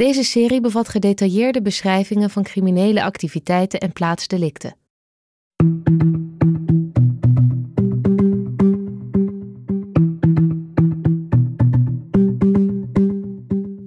Deze 0.00 0.22
serie 0.22 0.60
bevat 0.60 0.88
gedetailleerde 0.88 1.62
beschrijvingen 1.62 2.30
van 2.30 2.42
criminele 2.42 3.02
activiteiten 3.02 3.80
en 3.80 3.92
plaatsdelicten. 3.92 4.76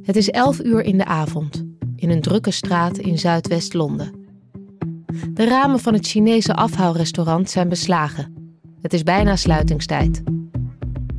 Het 0.04 0.16
is 0.16 0.30
11 0.30 0.64
uur 0.64 0.82
in 0.82 0.98
de 0.98 1.06
avond, 1.06 1.66
in 1.96 2.10
een 2.10 2.22
drukke 2.22 2.52
straat 2.52 2.98
in 2.98 3.18
Zuidwest-Londen. 3.18 4.12
De 5.34 5.46
ramen 5.46 5.80
van 5.80 5.94
het 5.94 6.08
Chinese 6.08 6.54
afhaalrestaurant 6.54 7.50
zijn 7.50 7.70
beslagen. 7.70 8.58
Het 8.82 8.94
is 8.94 9.04
bijna 9.04 9.36
sluitingstijd. 9.36 10.24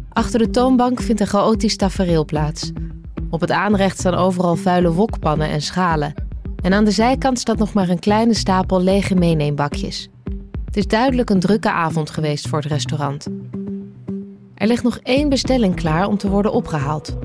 Achter 0.09 0.39
de 0.39 0.51
toonbank 0.51 1.01
vindt 1.01 1.21
een 1.21 1.27
chaotisch 1.27 1.77
tafereel 1.77 2.25
plaats. 2.25 2.73
Op 3.35 3.41
het 3.41 3.51
aanrecht 3.51 3.99
staan 3.99 4.15
overal 4.15 4.57
vuile 4.57 4.93
wokpannen 4.93 5.49
en 5.49 5.63
schalen. 5.63 6.15
En 6.63 6.73
aan 6.73 6.85
de 6.85 6.91
zijkant 6.91 7.39
staat 7.39 7.59
nog 7.59 7.73
maar 7.73 7.89
een 7.89 7.99
kleine 7.99 8.35
stapel 8.35 8.83
lege 8.83 9.15
meeneembakjes. 9.15 10.09
Het 10.65 10.77
is 10.77 10.87
duidelijk 10.87 11.31
een 11.31 11.41
drukke 11.41 11.71
avond 11.71 12.11
geweest 12.11 12.49
voor 12.49 12.59
het 12.59 12.69
restaurant. 12.69 13.27
Er 14.55 14.67
ligt 14.67 14.83
nog 14.83 14.99
één 15.03 15.29
bestelling 15.29 15.75
klaar 15.75 16.07
om 16.07 16.19
te 16.19 16.29
worden 16.29 16.53
opgehaald. 16.53 17.17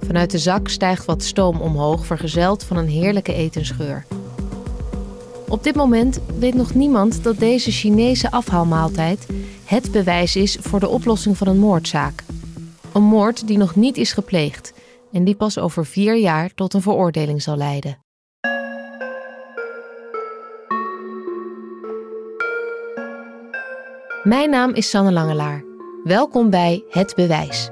Vanuit 0.00 0.30
de 0.30 0.38
zak 0.38 0.68
stijgt 0.68 1.04
wat 1.04 1.22
stoom 1.22 1.60
omhoog, 1.60 2.06
vergezeld 2.06 2.64
van 2.64 2.76
een 2.76 2.88
heerlijke 2.88 3.34
etensgeur. 3.34 4.04
Op 5.48 5.64
dit 5.64 5.74
moment 5.74 6.20
weet 6.38 6.54
nog 6.54 6.74
niemand 6.74 7.24
dat 7.24 7.38
deze 7.38 7.70
Chinese 7.70 8.30
afhaalmaaltijd 8.30 9.26
het 9.64 9.92
bewijs 9.92 10.36
is 10.36 10.56
voor 10.60 10.80
de 10.80 10.88
oplossing 10.88 11.36
van 11.36 11.46
een 11.46 11.58
moordzaak. 11.58 12.24
Een 12.92 13.02
moord 13.02 13.46
die 13.46 13.58
nog 13.58 13.74
niet 13.74 13.96
is 13.96 14.12
gepleegd 14.12 14.74
en 15.16 15.24
die 15.24 15.36
pas 15.36 15.58
over 15.58 15.86
vier 15.86 16.16
jaar 16.16 16.54
tot 16.54 16.74
een 16.74 16.82
veroordeling 16.82 17.42
zal 17.42 17.56
leiden. 17.56 17.98
Mijn 24.22 24.50
naam 24.50 24.74
is 24.74 24.90
Sanne 24.90 25.12
Langelaar. 25.12 25.64
Welkom 26.04 26.50
bij 26.50 26.84
Het 26.88 27.14
Bewijs. 27.14 27.70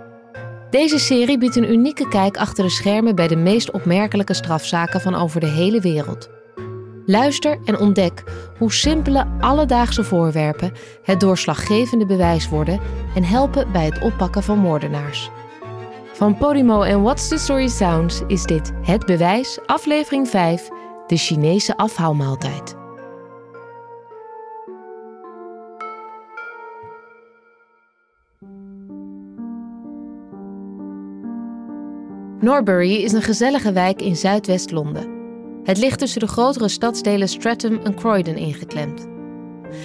Deze 0.70 0.98
serie 0.98 1.38
biedt 1.38 1.56
een 1.56 1.72
unieke 1.72 2.08
kijk 2.08 2.36
achter 2.36 2.64
de 2.64 2.70
schermen 2.70 3.14
bij 3.14 3.28
de 3.28 3.36
meest 3.36 3.70
opmerkelijke 3.70 4.34
strafzaken 4.34 5.00
van 5.00 5.14
over 5.14 5.40
de 5.40 5.46
hele 5.46 5.80
wereld. 5.80 6.28
Luister 7.06 7.58
en 7.64 7.78
ontdek 7.78 8.24
hoe 8.58 8.72
simpele 8.72 9.26
alledaagse 9.40 10.04
voorwerpen 10.04 10.72
het 11.02 11.20
doorslaggevende 11.20 12.06
bewijs 12.06 12.48
worden 12.48 12.80
en 13.14 13.24
helpen 13.24 13.72
bij 13.72 13.84
het 13.84 14.02
oppakken 14.02 14.42
van 14.42 14.58
moordenaars. 14.58 15.30
Van 16.14 16.36
Podimo 16.36 16.82
en 16.82 17.02
What's 17.02 17.28
the 17.28 17.38
Story 17.38 17.68
Sounds 17.68 18.22
is 18.26 18.42
dit 18.42 18.72
Het 18.82 19.06
Bewijs, 19.06 19.58
aflevering 19.66 20.28
5, 20.28 20.68
de 21.06 21.16
Chinese 21.16 21.76
afhaalmaaltijd. 21.76 22.76
Norbury 32.40 32.94
is 32.94 33.12
een 33.12 33.22
gezellige 33.22 33.72
wijk 33.72 34.02
in 34.02 34.16
zuidwest-Londen. 34.16 35.08
Het 35.62 35.78
ligt 35.78 35.98
tussen 35.98 36.20
de 36.20 36.28
grotere 36.28 36.68
stadsdelen 36.68 37.28
Streatham 37.28 37.80
en 37.84 37.94
Croydon 37.94 38.36
ingeklemd. 38.36 39.06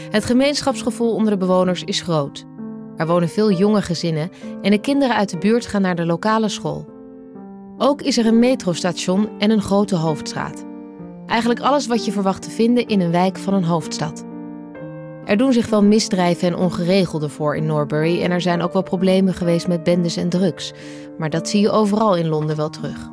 Het 0.10 0.26
gemeenschapsgevoel 0.26 1.14
onder 1.14 1.32
de 1.32 1.38
bewoners 1.38 1.84
is 1.84 2.02
groot. 2.02 2.49
Er 3.00 3.08
wonen 3.08 3.30
veel 3.30 3.52
jonge 3.52 3.82
gezinnen 3.82 4.32
en 4.62 4.72
de 4.72 4.80
kinderen 4.80 5.16
uit 5.16 5.30
de 5.30 5.38
buurt 5.38 5.66
gaan 5.66 5.82
naar 5.82 5.96
de 5.96 6.06
lokale 6.06 6.50
school. 6.50 6.86
Ook 7.78 8.02
is 8.02 8.18
er 8.18 8.26
een 8.26 8.40
metrostation 8.40 9.30
en 9.38 9.52
een 9.52 9.62
grote 9.62 9.96
hoofdstraat. 9.96 10.66
Eigenlijk 11.26 11.60
alles 11.60 11.88
wat 11.88 12.06
je 12.06 12.12
verwacht 12.12 12.42
te 12.42 12.50
vinden 12.50 12.88
in 12.88 13.02
een 13.02 13.12
wijk 13.12 13.38
van 13.38 13.54
een 13.54 13.64
hoofdstad. 13.64 14.26
Er 15.26 15.38
doen 15.38 15.54
zich 15.54 15.70
wel 15.70 15.84
misdrijven 15.84 16.48
en 16.48 16.56
ongeregelden 16.56 17.30
voor 17.30 17.56
in 17.56 17.66
Norbury 17.66 18.22
en 18.22 18.32
er 18.32 18.42
zijn 18.42 18.62
ook 18.62 18.74
wel 18.74 18.84
problemen 18.84 19.34
geweest 19.34 19.68
met 19.68 19.84
bendes 19.84 20.18
en 20.18 20.30
drugs, 20.30 20.74
maar 21.18 21.30
dat 21.30 21.50
zie 21.50 21.62
je 21.62 21.72
overal 21.72 22.16
in 22.16 22.28
Londen 22.28 22.56
wel 22.56 22.70
terug. 22.70 23.10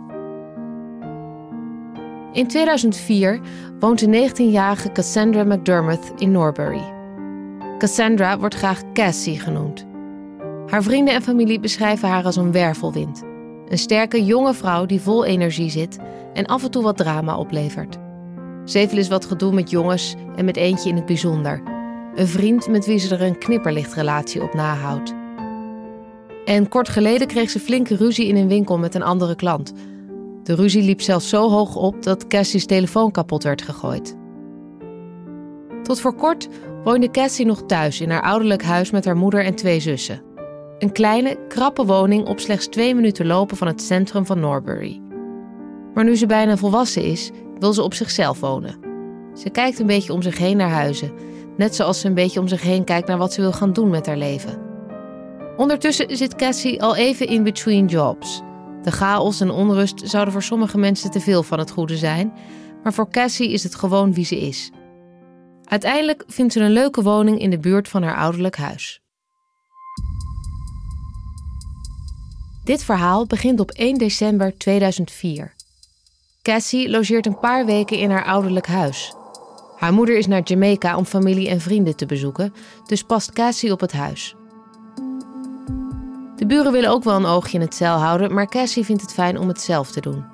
In 2.33 2.47
2004 2.47 3.41
woont 3.81 3.99
de 3.99 4.31
19-jarige 4.31 4.93
Cassandra 4.93 5.45
McDermott 5.45 6.13
in 6.17 6.31
Norbury. 6.31 6.96
Cassandra 7.79 8.39
wordt 8.39 8.55
graag 8.55 8.93
Cassie 8.93 9.41
genoemd. 9.41 9.87
Haar 10.67 10.83
vrienden 10.83 11.15
en 11.15 11.23
familie 11.23 11.61
beschrijven 11.61 12.09
haar 12.09 12.25
als 12.25 12.37
een 12.37 12.53
wervelwind. 12.53 13.23
Een 13.69 13.79
sterke 13.79 14.25
jonge 14.25 14.55
vrouw 14.55 14.87
die 14.87 15.01
vol 15.01 15.25
energie 15.25 15.71
zit 15.71 15.99
en 16.33 16.47
af 16.47 16.65
en 16.65 16.71
toe 16.71 16.83
wat 16.83 16.97
drama 16.97 17.37
oplevert. 17.37 17.97
Ze 18.65 18.79
heeft 18.79 18.93
eens 18.93 19.09
wat 19.09 19.25
gedoe 19.25 19.53
met 19.53 19.71
jongens 19.71 20.15
en 20.37 20.45
met 20.45 20.57
eentje 20.57 20.89
in 20.89 20.97
het 20.97 21.07
bijzonder. 21.07 21.63
Een 22.15 22.27
vriend 22.27 22.69
met 22.69 22.87
wie 22.87 22.99
ze 22.99 23.15
er 23.15 23.23
een 23.23 23.39
knipperlichtrelatie 23.39 24.43
op 24.43 24.55
nahoudt. 24.55 25.15
En 26.45 26.69
kort 26.69 26.89
geleden 26.89 27.27
kreeg 27.27 27.51
ze 27.51 27.61
flinke 27.61 27.97
ruzie 27.97 28.27
in 28.27 28.37
een 28.37 28.49
winkel 28.49 28.79
met 28.79 28.95
een 28.95 29.03
andere 29.03 29.35
klant. 29.35 29.73
De 30.43 30.55
ruzie 30.55 30.83
liep 30.83 31.01
zelfs 31.01 31.29
zo 31.29 31.51
hoog 31.51 31.77
op 31.77 32.03
dat 32.03 32.27
Cassie's 32.27 32.67
telefoon 32.67 33.11
kapot 33.11 33.43
werd 33.43 33.63
gegooid. 33.63 34.17
Tot 35.83 36.01
voor 36.01 36.15
kort 36.15 36.49
woonde 36.87 37.11
Cassie 37.11 37.47
nog 37.47 37.63
thuis 37.67 38.01
in 38.01 38.11
haar 38.11 38.23
ouderlijk 38.23 38.63
huis 38.63 38.91
met 38.91 39.05
haar 39.05 39.17
moeder 39.17 39.45
en 39.45 39.55
twee 39.55 39.81
zussen. 39.81 40.23
Een 40.79 40.93
kleine, 40.93 41.39
krappe 41.49 41.85
woning 41.85 42.27
op 42.27 42.41
slechts 42.41 42.67
twee 42.67 42.95
minuten 42.95 43.27
lopen 43.27 43.57
van 43.57 43.67
het 43.67 43.83
centrum 43.83 44.27
van 44.27 44.41
Norbury. 44.41 45.01
Maar 45.95 46.05
nu 46.05 46.17
ze 46.17 46.27
bijna 46.27 46.57
volwassen 46.57 47.05
is, 47.05 47.31
wil 47.59 47.73
ze 47.73 47.83
op 47.83 47.95
zichzelf 47.95 48.41
wonen. 48.41 48.79
Ze 49.35 49.51
kijkt 49.51 49.79
een 49.79 49.87
beetje 49.87 50.13
om 50.13 50.23
zich 50.23 50.39
heen 50.39 50.57
naar 50.57 50.71
huizen, 50.71 51.13
net 51.57 51.75
zoals 51.75 52.01
ze 52.01 52.07
een 52.07 52.15
beetje 52.15 52.41
om 52.41 52.49
zich 52.49 52.63
heen 52.63 52.85
kijkt 52.85 53.09
naar 53.09 53.19
wat 53.19 53.33
ze 53.33 53.41
wil 53.41 53.53
gaan 53.53 53.73
doen 53.73 53.91
met 53.91 54.07
haar 54.07 54.17
leven. 54.17 54.59
Ondertussen 55.57 56.17
zit 56.17 56.35
Cassie 56.35 56.83
al 56.83 56.97
even 56.97 57.27
in 57.27 57.43
between 57.43 57.87
jobs. 57.87 58.43
De 58.83 58.91
chaos 58.91 59.41
en 59.41 59.51
onrust 59.51 60.03
zouden 60.05 60.33
voor 60.33 60.43
sommige 60.43 60.79
mensen 60.79 61.11
te 61.11 61.21
veel 61.21 61.43
van 61.43 61.59
het 61.59 61.71
goede 61.71 61.97
zijn, 61.97 62.33
maar 62.83 62.95
voor 62.95 63.11
Cassie 63.11 63.53
is 63.53 63.63
het 63.63 63.75
gewoon 63.75 64.15
wie 64.15 64.25
ze 64.25 64.41
is. 64.41 64.71
Uiteindelijk 65.67 66.25
vindt 66.27 66.53
ze 66.53 66.61
een 66.61 66.71
leuke 66.71 67.03
woning 67.03 67.41
in 67.41 67.51
de 67.51 67.59
buurt 67.59 67.89
van 67.89 68.03
haar 68.03 68.17
ouderlijk 68.17 68.57
huis. 68.57 69.01
Dit 72.65 72.85
verhaal 72.85 73.27
begint 73.27 73.61
op 73.61 73.71
1 73.71 73.99
december 73.99 74.59
2004. 74.59 75.55
Cassie 76.43 76.91
logeert 76.91 77.27
een 77.27 77.39
paar 77.39 77.67
weken 77.67 77.99
in 77.99 78.11
haar 78.11 78.25
ouderlijk 78.25 78.67
huis. 78.67 79.15
Haar 79.77 79.93
moeder 79.93 80.17
is 80.17 80.27
naar 80.27 80.43
Jamaica 80.45 80.97
om 80.97 81.05
familie 81.05 81.49
en 81.49 81.61
vrienden 81.61 81.97
te 81.97 82.07
bezoeken, 82.07 82.55
dus 82.87 83.03
past 83.03 83.33
Cassie 83.33 83.73
op 83.73 83.81
het 83.81 83.93
huis. 83.93 84.35
De 86.37 86.47
buren 86.47 86.73
willen 86.73 86.91
ook 86.91 87.05
wel 87.05 87.17
een 87.17 87.27
oogje 87.27 87.55
in 87.55 87.65
het 87.65 87.75
cel 87.75 87.97
houden, 87.97 88.35
maar 88.35 88.47
Cassie 88.47 88.85
vindt 88.85 89.03
het 89.03 89.13
fijn 89.13 89.39
om 89.39 89.49
het 89.49 89.61
zelf 89.61 89.91
te 89.91 90.01
doen. 90.01 90.25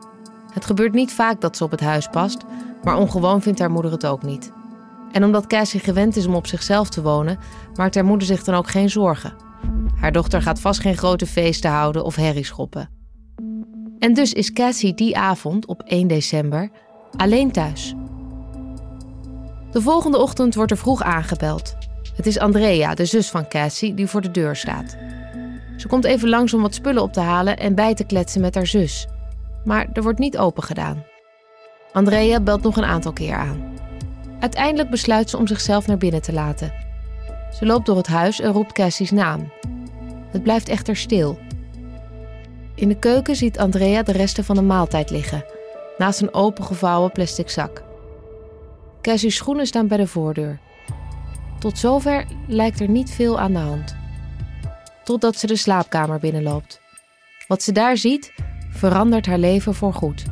Het 0.52 0.64
gebeurt 0.64 0.92
niet 0.92 1.12
vaak 1.12 1.40
dat 1.40 1.56
ze 1.56 1.64
op 1.64 1.70
het 1.70 1.80
huis 1.80 2.08
past, 2.08 2.42
maar 2.82 2.96
ongewoon 2.96 3.42
vindt 3.42 3.58
haar 3.58 3.70
moeder 3.70 3.90
het 3.90 4.06
ook 4.06 4.22
niet. 4.22 4.52
En 5.12 5.24
omdat 5.24 5.46
Cassie 5.46 5.80
gewend 5.80 6.16
is 6.16 6.26
om 6.26 6.34
op 6.34 6.46
zichzelf 6.46 6.88
te 6.88 7.02
wonen, 7.02 7.38
maakt 7.74 7.94
haar 7.94 8.04
moeder 8.04 8.26
zich 8.26 8.44
dan 8.44 8.54
ook 8.54 8.68
geen 8.68 8.90
zorgen. 8.90 9.34
Haar 10.00 10.12
dochter 10.12 10.42
gaat 10.42 10.60
vast 10.60 10.80
geen 10.80 10.96
grote 10.96 11.26
feesten 11.26 11.70
houden 11.70 12.04
of 12.04 12.16
herrie 12.16 12.44
schoppen. 12.44 12.90
En 13.98 14.14
dus 14.14 14.32
is 14.32 14.52
Cassie 14.52 14.94
die 14.94 15.16
avond, 15.16 15.66
op 15.66 15.82
1 15.82 16.06
december, 16.06 16.70
alleen 17.16 17.52
thuis. 17.52 17.94
De 19.70 19.80
volgende 19.80 20.18
ochtend 20.18 20.54
wordt 20.54 20.70
er 20.70 20.76
vroeg 20.76 21.02
aangebeld. 21.02 21.76
Het 22.16 22.26
is 22.26 22.38
Andrea, 22.38 22.94
de 22.94 23.04
zus 23.04 23.30
van 23.30 23.48
Cassie, 23.48 23.94
die 23.94 24.06
voor 24.06 24.20
de 24.20 24.30
deur 24.30 24.56
staat. 24.56 24.96
Ze 25.76 25.88
komt 25.88 26.04
even 26.04 26.28
langs 26.28 26.54
om 26.54 26.62
wat 26.62 26.74
spullen 26.74 27.02
op 27.02 27.12
te 27.12 27.20
halen 27.20 27.56
en 27.56 27.74
bij 27.74 27.94
te 27.94 28.04
kletsen 28.04 28.40
met 28.40 28.54
haar 28.54 28.66
zus. 28.66 29.06
Maar 29.64 29.88
er 29.92 30.02
wordt 30.02 30.18
niet 30.18 30.38
open 30.38 30.62
gedaan. 30.62 31.04
Andrea 31.92 32.40
belt 32.40 32.62
nog 32.62 32.76
een 32.76 32.84
aantal 32.84 33.12
keer 33.12 33.36
aan. 33.36 33.71
Uiteindelijk 34.42 34.90
besluit 34.90 35.30
ze 35.30 35.36
om 35.36 35.46
zichzelf 35.46 35.86
naar 35.86 35.96
binnen 35.96 36.22
te 36.22 36.32
laten. 36.32 36.72
Ze 37.52 37.66
loopt 37.66 37.86
door 37.86 37.96
het 37.96 38.06
huis 38.06 38.40
en 38.40 38.52
roept 38.52 38.72
Cassie's 38.72 39.10
naam. 39.10 39.52
Het 40.30 40.42
blijft 40.42 40.68
echter 40.68 40.96
stil. 40.96 41.38
In 42.74 42.88
de 42.88 42.98
keuken 42.98 43.36
ziet 43.36 43.58
Andrea 43.58 44.02
de 44.02 44.12
resten 44.12 44.44
van 44.44 44.56
de 44.56 44.62
maaltijd 44.62 45.10
liggen. 45.10 45.44
naast 45.98 46.20
een 46.20 46.34
opengevouwen 46.34 47.12
plastic 47.12 47.50
zak. 47.50 47.82
Cassie's 49.00 49.34
schoenen 49.34 49.66
staan 49.66 49.88
bij 49.88 49.96
de 49.96 50.06
voordeur. 50.06 50.58
Tot 51.58 51.78
zover 51.78 52.24
lijkt 52.46 52.80
er 52.80 52.88
niet 52.88 53.10
veel 53.10 53.40
aan 53.40 53.52
de 53.52 53.58
hand. 53.58 53.96
Totdat 55.04 55.36
ze 55.36 55.46
de 55.46 55.56
slaapkamer 55.56 56.18
binnenloopt. 56.18 56.80
Wat 57.46 57.62
ze 57.62 57.72
daar 57.72 57.96
ziet, 57.96 58.32
verandert 58.70 59.26
haar 59.26 59.38
leven 59.38 59.74
voorgoed. 59.74 60.24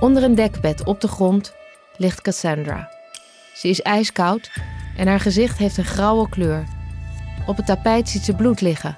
Onder 0.00 0.22
een 0.22 0.34
dekbed 0.34 0.84
op 0.84 1.00
de 1.00 1.08
grond 1.08 1.54
ligt 1.96 2.20
Cassandra. 2.20 2.98
Ze 3.60 3.68
is 3.68 3.82
ijskoud 3.82 4.50
en 4.96 5.06
haar 5.06 5.20
gezicht 5.20 5.58
heeft 5.58 5.76
een 5.76 5.84
grauwe 5.84 6.28
kleur. 6.28 6.64
Op 7.46 7.56
het 7.56 7.66
tapijt 7.66 8.08
ziet 8.08 8.24
ze 8.24 8.34
bloed 8.34 8.60
liggen. 8.60 8.96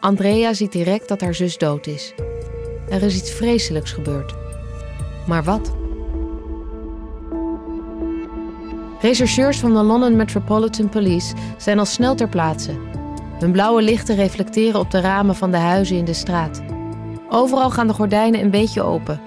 Andrea 0.00 0.52
ziet 0.52 0.72
direct 0.72 1.08
dat 1.08 1.20
haar 1.20 1.34
zus 1.34 1.58
dood 1.58 1.86
is. 1.86 2.14
Er 2.88 3.02
is 3.02 3.16
iets 3.16 3.30
vreselijks 3.30 3.92
gebeurd. 3.92 4.34
Maar 5.26 5.44
wat? 5.44 5.72
Rechercheurs 9.00 9.58
van 9.58 9.74
de 9.74 9.82
London 9.82 10.16
Metropolitan 10.16 10.88
Police 10.88 11.34
zijn 11.56 11.78
al 11.78 11.84
snel 11.84 12.14
ter 12.14 12.28
plaatse. 12.28 12.78
Hun 13.38 13.52
blauwe 13.52 13.82
lichten 13.82 14.16
reflecteren 14.16 14.80
op 14.80 14.90
de 14.90 15.00
ramen 15.00 15.34
van 15.34 15.50
de 15.50 15.56
huizen 15.56 15.96
in 15.96 16.04
de 16.04 16.12
straat. 16.12 16.62
Overal 17.28 17.70
gaan 17.70 17.86
de 17.86 17.94
gordijnen 17.94 18.40
een 18.40 18.50
beetje 18.50 18.82
open. 18.82 19.20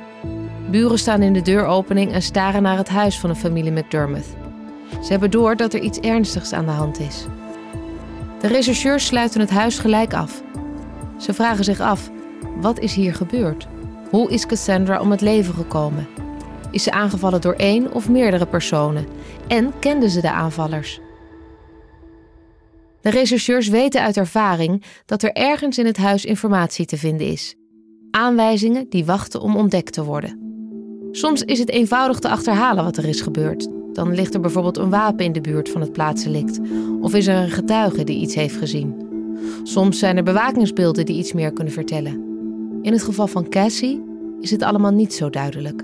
Buren 0.70 1.00
staan 1.00 1.22
in 1.22 1.34
de 1.34 1.42
deuropening 1.42 2.12
en 2.12 2.22
staren 2.22 2.62
naar 2.62 2.78
het 2.78 2.90
huis 2.90 3.20
van 3.20 3.30
de 3.30 3.36
familie 3.36 3.72
McDermott. 3.72 4.36
Ze 5.04 5.12
hebben 5.12 5.32
door 5.32 5.56
dat 5.56 5.74
er 5.74 5.80
iets 5.80 6.00
ernstigs 6.00 6.54
aan 6.54 6.66
de 6.66 6.72
hand 6.72 7.00
is. 7.00 7.26
De 8.40 8.48
rechercheurs 8.48 9.06
sluiten 9.06 9.40
het 9.40 9.50
huis 9.50 9.80
gelijk 9.80 10.14
af. 10.14 10.44
Ze 11.18 11.34
vragen 11.34 11.64
zich 11.64 11.80
af: 11.80 12.12
wat 12.62 12.80
is 12.80 12.94
hier 12.94 13.14
gebeurd? 13.14 13.68
Hoe 14.10 14.32
is 14.32 14.46
Cassandra 14.46 15.00
om 15.00 15.12
het 15.12 15.22
leven 15.22 15.54
gekomen? 15.54 16.08
Is 16.72 16.84
ze 16.84 16.92
aangevallen 16.92 17.42
door 17.42 17.54
één 17.54 17.94
of 17.94 18.10
meerdere 18.10 18.46
personen? 18.46 19.08
En 19.48 19.74
kenden 19.80 20.10
ze 20.10 20.22
de 20.22 20.32
aanvallers? 20.32 21.00
De 23.02 23.10
rechercheurs 23.10 23.68
weten 23.68 24.02
uit 24.02 24.18
ervaring 24.18 24.84
dat 25.06 25.24
er 25.24 25.32
ergens 25.32 25.78
in 25.78 25.86
het 25.86 25.98
huis 25.98 26.26
informatie 26.26 26.86
te 26.86 26.98
vinden 26.98 27.28
is. 27.28 27.56
Aanwijzingen 28.12 28.90
die 28.90 29.06
wachten 29.06 29.42
om 29.42 29.56
ontdekt 29.56 29.94
te 29.94 30.04
worden. 30.04 30.45
Soms 31.16 31.44
is 31.44 31.60
het 31.60 31.70
eenvoudig 31.70 32.20
te 32.20 32.30
achterhalen 32.30 32.84
wat 32.84 32.98
er 32.98 33.06
is 33.06 33.22
gebeurd. 33.22 33.68
Dan 33.94 34.14
ligt 34.14 34.34
er 34.34 34.40
bijvoorbeeld 34.40 34.78
een 34.78 34.90
wapen 34.90 35.26
in 35.26 35.32
de 35.32 35.42
buurt 35.42 35.70
van 35.70 35.82
het 35.82 35.92
plaatsdelict. 35.92 36.60
Of 37.02 37.14
is 37.14 37.28
er 37.28 37.36
een 37.36 37.50
getuige 37.50 38.04
die 38.04 38.20
iets 38.20 38.36
heeft 38.36 38.56
gezien. 38.56 38.96
Soms 39.64 40.00
zijn 40.00 40.18
er 40.18 40.24
bewakingsbeelden 40.24 41.06
die 41.06 41.18
iets 41.18 41.34
meer 41.34 41.54
kunnen 41.54 41.74
vertellen. 41.74 42.24
In 42.82 42.92
het 42.92 43.04
geval 43.04 43.28
van 43.28 43.50
Cassie 43.50 44.04
is 44.40 44.52
het 44.52 44.64
allemaal 44.64 44.92
niet 44.92 45.14
zo 45.14 45.30
duidelijk. 45.30 45.84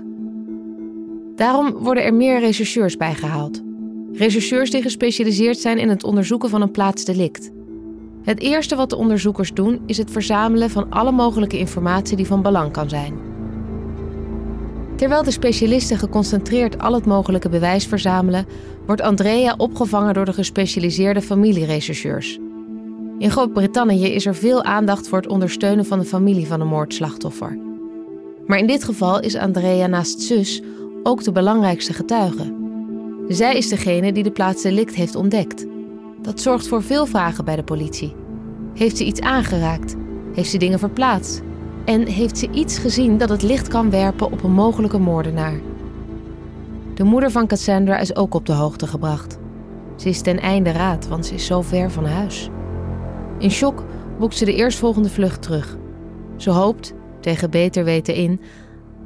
Daarom 1.36 1.72
worden 1.72 2.04
er 2.04 2.14
meer 2.14 2.40
rechercheurs 2.40 2.96
bijgehaald. 2.96 3.62
Rechercheurs 4.12 4.70
die 4.70 4.82
gespecialiseerd 4.82 5.58
zijn 5.58 5.78
in 5.78 5.88
het 5.88 6.04
onderzoeken 6.04 6.48
van 6.48 6.62
een 6.62 6.70
plaatsdelict. 6.70 7.50
Het 8.22 8.40
eerste 8.40 8.76
wat 8.76 8.90
de 8.90 8.96
onderzoekers 8.96 9.52
doen 9.52 9.80
is 9.86 9.96
het 9.96 10.10
verzamelen 10.10 10.70
van 10.70 10.90
alle 10.90 11.12
mogelijke 11.12 11.58
informatie 11.58 12.16
die 12.16 12.26
van 12.26 12.42
belang 12.42 12.72
kan 12.72 12.88
zijn. 12.88 13.31
Terwijl 14.96 15.22
de 15.22 15.30
specialisten 15.30 15.98
geconcentreerd 15.98 16.78
al 16.78 16.94
het 16.94 17.06
mogelijke 17.06 17.48
bewijs 17.48 17.86
verzamelen, 17.86 18.46
wordt 18.86 19.02
Andrea 19.02 19.54
opgevangen 19.56 20.14
door 20.14 20.24
de 20.24 20.32
gespecialiseerde 20.32 21.22
familierechercheurs. 21.22 22.38
In 23.18 23.30
Groot-Brittannië 23.30 24.06
is 24.06 24.26
er 24.26 24.34
veel 24.34 24.62
aandacht 24.62 25.08
voor 25.08 25.18
het 25.18 25.28
ondersteunen 25.28 25.86
van 25.86 25.98
de 25.98 26.04
familie 26.04 26.46
van 26.46 26.60
een 26.60 26.66
moordslachtoffer. 26.66 27.58
Maar 28.46 28.58
in 28.58 28.66
dit 28.66 28.84
geval 28.84 29.20
is 29.20 29.36
Andrea 29.36 29.86
naast 29.86 30.20
zus 30.20 30.62
ook 31.02 31.24
de 31.24 31.32
belangrijkste 31.32 31.92
getuige. 31.92 32.54
Zij 33.28 33.56
is 33.56 33.68
degene 33.68 34.12
die 34.12 34.22
de 34.22 34.30
plaats 34.30 34.62
delict 34.62 34.94
heeft 34.94 35.14
ontdekt. 35.14 35.66
Dat 36.22 36.40
zorgt 36.40 36.68
voor 36.68 36.82
veel 36.82 37.06
vragen 37.06 37.44
bij 37.44 37.56
de 37.56 37.62
politie. 37.62 38.14
Heeft 38.74 38.96
ze 38.96 39.04
iets 39.04 39.20
aangeraakt? 39.20 39.96
Heeft 40.32 40.50
ze 40.50 40.58
dingen 40.58 40.78
verplaatst? 40.78 41.42
En 41.84 42.06
heeft 42.06 42.38
ze 42.38 42.50
iets 42.50 42.78
gezien 42.78 43.18
dat 43.18 43.28
het 43.28 43.42
licht 43.42 43.68
kan 43.68 43.90
werpen 43.90 44.32
op 44.32 44.42
een 44.42 44.52
mogelijke 44.52 44.98
moordenaar? 44.98 45.60
De 46.94 47.04
moeder 47.04 47.30
van 47.30 47.46
Cassandra 47.46 47.98
is 47.98 48.16
ook 48.16 48.34
op 48.34 48.46
de 48.46 48.52
hoogte 48.52 48.86
gebracht. 48.86 49.38
Ze 49.96 50.08
is 50.08 50.20
ten 50.20 50.40
einde 50.40 50.70
raad, 50.70 51.08
want 51.08 51.26
ze 51.26 51.34
is 51.34 51.46
zo 51.46 51.62
ver 51.62 51.90
van 51.90 52.06
huis. 52.06 52.48
In 53.38 53.50
shock 53.50 53.84
boekt 54.18 54.36
ze 54.36 54.44
de 54.44 54.54
eerstvolgende 54.54 55.08
vlucht 55.08 55.42
terug. 55.42 55.76
Ze 56.36 56.50
hoopt, 56.50 56.92
tegen 57.20 57.50
beter 57.50 57.84
weten 57.84 58.14
in, 58.14 58.40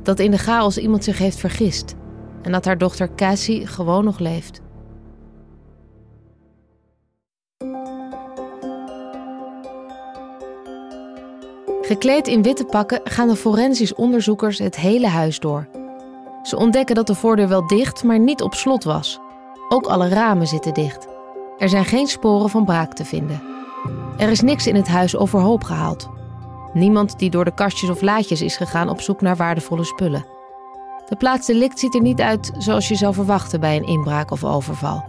dat 0.03 0.19
in 0.19 0.31
de 0.31 0.39
chaos 0.39 0.79
iemand 0.79 1.05
zich 1.05 1.19
heeft 1.19 1.39
vergist 1.39 1.95
en 2.43 2.53
dat 2.53 2.65
haar 2.65 2.79
dochter 2.79 3.15
Cassie 3.15 3.67
gewoon 3.67 4.05
nog 4.05 4.19
leeft. 4.19 4.61
Gekleed 11.87 12.29
in 12.29 12.43
witte 12.43 12.65
pakken 12.65 13.01
gaan 13.05 13.29
de 13.29 13.37
forensisch 13.37 13.95
onderzoekers 13.95 14.59
het 14.59 14.77
hele 14.77 15.07
huis 15.07 15.41
door. 15.41 15.69
Ze 16.43 16.57
ontdekken 16.57 16.95
dat 16.95 17.07
de 17.07 17.15
voordeur 17.15 17.49
wel 17.49 17.67
dicht, 17.67 18.05
maar 18.05 18.19
niet 18.19 18.43
op 18.43 18.55
slot 18.55 18.85
was. 18.85 19.21
Ook 19.69 19.87
alle 19.87 20.09
ramen 20.09 20.47
zitten 20.47 20.75
dicht. 20.75 21.07
Er 21.59 21.69
zijn 21.69 21.85
geen 21.85 22.07
sporen 22.07 22.51
van 22.51 22.65
braak 22.65 22.93
te 22.93 23.05
vinden. 23.05 23.43
Er 24.17 24.29
is 24.29 24.41
niks 24.41 24.67
in 24.67 24.75
het 24.75 24.89
huis 24.89 25.17
overhoop 25.17 25.65
gehaald. 25.65 26.09
Niemand 26.73 27.19
die 27.19 27.31
door 27.31 27.45
de 27.45 27.55
kastjes 27.55 27.91
of 27.91 28.01
laadjes 28.01 28.43
is 28.43 28.57
gegaan 28.57 28.89
op 28.89 29.01
zoek 29.01 29.21
naar 29.21 29.37
waardevolle 29.37 29.85
spullen. 29.85 30.27
De 31.09 31.17
plaats 31.17 31.47
delict 31.47 31.79
ziet 31.79 31.95
er 31.95 32.03
niet 32.03 32.21
uit 32.21 32.53
zoals 32.59 32.89
je 32.89 32.95
zou 32.95 33.15
verwachten 33.15 33.61
bij 33.61 33.77
een 33.77 33.87
inbraak 33.87 34.31
of 34.31 34.45
overval. 34.45 35.05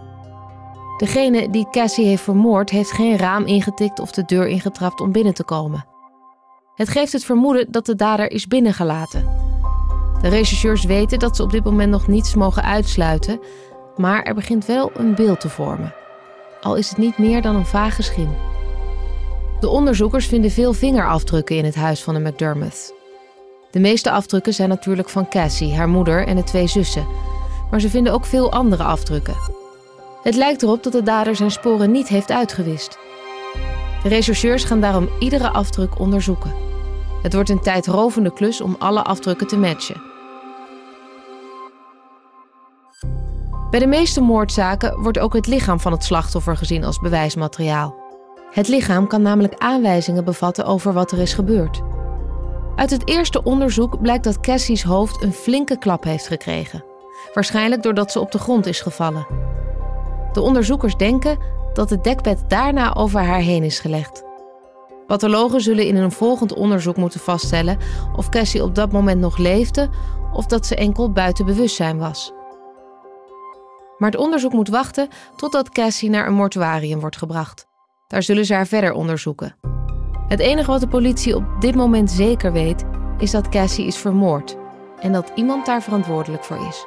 Degene 0.96 1.50
die 1.50 1.70
Cassie 1.70 2.06
heeft 2.06 2.22
vermoord 2.22 2.70
heeft 2.70 2.92
geen 2.92 3.16
raam 3.16 3.44
ingetikt 3.44 4.00
of 4.00 4.10
de 4.10 4.24
deur 4.24 4.46
ingetrapt 4.46 5.00
om 5.00 5.12
binnen 5.12 5.34
te 5.34 5.44
komen. 5.44 5.96
Het 6.78 6.88
geeft 6.88 7.12
het 7.12 7.24
vermoeden 7.24 7.66
dat 7.70 7.86
de 7.86 7.94
dader 7.94 8.30
is 8.30 8.46
binnengelaten. 8.46 9.28
De 10.22 10.28
rechercheurs 10.28 10.84
weten 10.84 11.18
dat 11.18 11.36
ze 11.36 11.42
op 11.42 11.50
dit 11.50 11.64
moment 11.64 11.90
nog 11.90 12.06
niets 12.06 12.34
mogen 12.34 12.62
uitsluiten, 12.62 13.40
maar 13.96 14.22
er 14.22 14.34
begint 14.34 14.66
wel 14.66 14.90
een 14.94 15.14
beeld 15.14 15.40
te 15.40 15.48
vormen. 15.48 15.94
Al 16.60 16.76
is 16.76 16.88
het 16.88 16.98
niet 16.98 17.18
meer 17.18 17.42
dan 17.42 17.56
een 17.56 17.66
vage 17.66 18.02
schim. 18.02 18.28
De 19.60 19.68
onderzoekers 19.68 20.26
vinden 20.26 20.50
veel 20.50 20.72
vingerafdrukken 20.72 21.56
in 21.56 21.64
het 21.64 21.74
huis 21.74 22.02
van 22.02 22.14
de 22.14 22.20
McDermott. 22.20 22.94
De 23.70 23.80
meeste 23.80 24.10
afdrukken 24.10 24.54
zijn 24.54 24.68
natuurlijk 24.68 25.08
van 25.08 25.28
Cassie, 25.28 25.74
haar 25.74 25.88
moeder 25.88 26.26
en 26.26 26.36
de 26.36 26.44
twee 26.44 26.66
zussen, 26.66 27.06
maar 27.70 27.80
ze 27.80 27.90
vinden 27.90 28.12
ook 28.12 28.24
veel 28.24 28.52
andere 28.52 28.82
afdrukken. 28.82 29.36
Het 30.22 30.34
lijkt 30.34 30.62
erop 30.62 30.82
dat 30.82 30.92
de 30.92 31.02
dader 31.02 31.36
zijn 31.36 31.50
sporen 31.50 31.90
niet 31.90 32.08
heeft 32.08 32.30
uitgewist. 32.30 32.98
De 34.02 34.08
rechercheurs 34.08 34.64
gaan 34.64 34.80
daarom 34.80 35.08
iedere 35.18 35.50
afdruk 35.50 35.98
onderzoeken. 35.98 36.67
Het 37.22 37.34
wordt 37.34 37.48
een 37.48 37.60
tijdrovende 37.60 38.32
klus 38.32 38.60
om 38.60 38.76
alle 38.78 39.04
afdrukken 39.04 39.46
te 39.46 39.56
matchen. 39.56 40.02
Bij 43.70 43.80
de 43.80 43.86
meeste 43.86 44.20
moordzaken 44.20 45.00
wordt 45.00 45.18
ook 45.18 45.34
het 45.34 45.46
lichaam 45.46 45.80
van 45.80 45.92
het 45.92 46.04
slachtoffer 46.04 46.56
gezien 46.56 46.84
als 46.84 46.98
bewijsmateriaal. 46.98 47.94
Het 48.50 48.68
lichaam 48.68 49.06
kan 49.06 49.22
namelijk 49.22 49.54
aanwijzingen 49.54 50.24
bevatten 50.24 50.64
over 50.64 50.92
wat 50.92 51.12
er 51.12 51.18
is 51.18 51.34
gebeurd. 51.34 51.82
Uit 52.76 52.90
het 52.90 53.08
eerste 53.08 53.42
onderzoek 53.42 54.00
blijkt 54.00 54.24
dat 54.24 54.40
Cassie's 54.40 54.82
hoofd 54.82 55.22
een 55.22 55.32
flinke 55.32 55.78
klap 55.78 56.04
heeft 56.04 56.26
gekregen. 56.26 56.84
Waarschijnlijk 57.34 57.82
doordat 57.82 58.12
ze 58.12 58.20
op 58.20 58.32
de 58.32 58.38
grond 58.38 58.66
is 58.66 58.80
gevallen. 58.80 59.26
De 60.32 60.40
onderzoekers 60.40 60.96
denken 60.96 61.38
dat 61.72 61.90
het 61.90 62.04
dekbed 62.04 62.44
daarna 62.48 62.94
over 62.94 63.20
haar 63.20 63.40
heen 63.40 63.62
is 63.62 63.80
gelegd. 63.80 64.27
Pathologen 65.08 65.60
zullen 65.60 65.86
in 65.86 65.96
een 65.96 66.12
volgend 66.12 66.54
onderzoek 66.54 66.96
moeten 66.96 67.20
vaststellen 67.20 67.78
of 68.16 68.28
Cassie 68.28 68.62
op 68.62 68.74
dat 68.74 68.92
moment 68.92 69.20
nog 69.20 69.36
leefde 69.36 69.88
of 70.32 70.46
dat 70.46 70.66
ze 70.66 70.74
enkel 70.74 71.12
buiten 71.12 71.46
bewustzijn 71.46 71.98
was. 71.98 72.32
Maar 73.98 74.10
het 74.10 74.20
onderzoek 74.20 74.52
moet 74.52 74.68
wachten 74.68 75.08
totdat 75.36 75.68
Cassie 75.68 76.10
naar 76.10 76.26
een 76.26 76.34
mortuarium 76.34 77.00
wordt 77.00 77.16
gebracht. 77.16 77.66
Daar 78.06 78.22
zullen 78.22 78.44
ze 78.44 78.54
haar 78.54 78.66
verder 78.66 78.92
onderzoeken. 78.92 79.56
Het 80.28 80.40
enige 80.40 80.70
wat 80.70 80.80
de 80.80 80.88
politie 80.88 81.36
op 81.36 81.44
dit 81.60 81.74
moment 81.74 82.10
zeker 82.10 82.52
weet, 82.52 82.84
is 83.18 83.30
dat 83.30 83.48
Cassie 83.48 83.86
is 83.86 83.96
vermoord 83.96 84.56
en 85.00 85.12
dat 85.12 85.32
iemand 85.34 85.66
daar 85.66 85.82
verantwoordelijk 85.82 86.44
voor 86.44 86.66
is. 86.68 86.86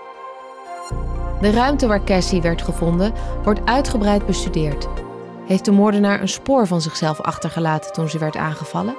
De 1.42 1.52
ruimte 1.52 1.88
waar 1.88 2.04
Cassie 2.04 2.42
werd 2.42 2.62
gevonden 2.62 3.14
wordt 3.44 3.66
uitgebreid 3.66 4.26
bestudeerd. 4.26 4.88
Heeft 5.52 5.66
de 5.66 5.72
moordenaar 5.72 6.22
een 6.22 6.30
spoor 6.30 6.68
van 6.68 6.82
zichzelf 6.82 7.22
achtergelaten 7.22 7.94
toen 7.94 8.10
ze 8.10 8.18
werd 8.18 8.36
aangevallen? 8.36 8.96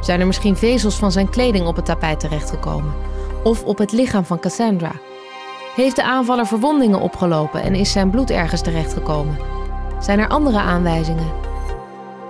Zijn 0.00 0.20
er 0.20 0.26
misschien 0.26 0.56
vezels 0.56 0.96
van 0.96 1.12
zijn 1.12 1.28
kleding 1.28 1.66
op 1.66 1.76
het 1.76 1.84
tapijt 1.84 2.20
terechtgekomen? 2.20 2.94
Of 3.44 3.64
op 3.64 3.78
het 3.78 3.92
lichaam 3.92 4.24
van 4.24 4.38
Cassandra? 4.38 4.92
Heeft 5.74 5.96
de 5.96 6.02
aanvaller 6.02 6.46
verwondingen 6.46 7.00
opgelopen 7.00 7.62
en 7.62 7.74
is 7.74 7.92
zijn 7.92 8.10
bloed 8.10 8.30
ergens 8.30 8.62
terechtgekomen? 8.62 9.38
Zijn 10.00 10.18
er 10.18 10.28
andere 10.28 10.58
aanwijzingen? 10.58 11.32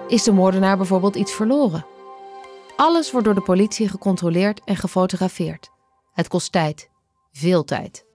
Is 0.09 0.23
de 0.23 0.33
moordenaar 0.33 0.77
bijvoorbeeld 0.77 1.17
iets 1.17 1.33
verloren? 1.33 1.87
Alles 2.77 3.11
wordt 3.11 3.27
door 3.27 3.35
de 3.35 3.41
politie 3.41 3.89
gecontroleerd 3.89 4.61
en 4.65 4.77
gefotografeerd. 4.77 5.71
Het 6.13 6.29
kost 6.29 6.53
tijd. 6.53 6.91
Veel 7.33 7.65
tijd. 7.65 8.06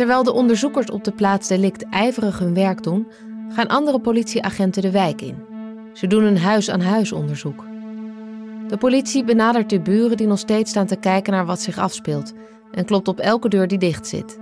Terwijl 0.00 0.22
de 0.22 0.32
onderzoekers 0.32 0.90
op 0.90 1.04
de 1.04 1.12
plaats 1.12 1.48
delict 1.48 1.88
ijverig 1.90 2.38
hun 2.38 2.54
werk 2.54 2.82
doen, 2.82 3.06
gaan 3.48 3.66
andere 3.66 4.00
politieagenten 4.00 4.82
de 4.82 4.90
wijk 4.90 5.22
in. 5.22 5.44
Ze 5.92 6.06
doen 6.06 6.24
een 6.24 6.38
huis-aan-huis 6.38 7.12
onderzoek. 7.12 7.64
De 8.68 8.76
politie 8.78 9.24
benadert 9.24 9.70
de 9.70 9.80
buren 9.80 10.16
die 10.16 10.26
nog 10.26 10.38
steeds 10.38 10.70
staan 10.70 10.86
te 10.86 10.96
kijken 10.96 11.32
naar 11.32 11.46
wat 11.46 11.60
zich 11.60 11.78
afspeelt 11.78 12.32
en 12.72 12.84
klopt 12.84 13.08
op 13.08 13.18
elke 13.18 13.48
deur 13.48 13.68
die 13.68 13.78
dicht 13.78 14.06
zit. 14.06 14.38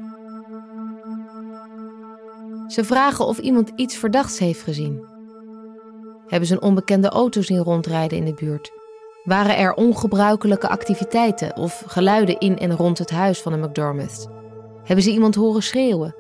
Ze 2.67 2.85
vragen 2.85 3.27
of 3.27 3.39
iemand 3.39 3.73
iets 3.77 3.97
verdachts 3.97 4.39
heeft 4.39 4.63
gezien. 4.63 5.01
Hebben 6.27 6.49
ze 6.49 6.55
een 6.55 6.63
onbekende 6.63 7.09
auto 7.09 7.43
zien 7.43 7.63
rondrijden 7.63 8.19
in 8.19 8.25
de 8.25 8.35
buurt? 8.35 8.73
Waren 9.25 9.57
er 9.57 9.75
ongebruikelijke 9.75 10.69
activiteiten 10.69 11.57
of 11.57 11.83
geluiden 11.87 12.39
in 12.39 12.59
en 12.59 12.77
rond 12.77 12.99
het 12.99 13.11
huis 13.11 13.41
van 13.43 13.53
de 13.53 13.59
McDermotts? 13.59 14.27
Hebben 14.89 15.05
ze 15.05 15.13
iemand 15.13 15.35
horen 15.35 15.63
schreeuwen? 15.63 16.15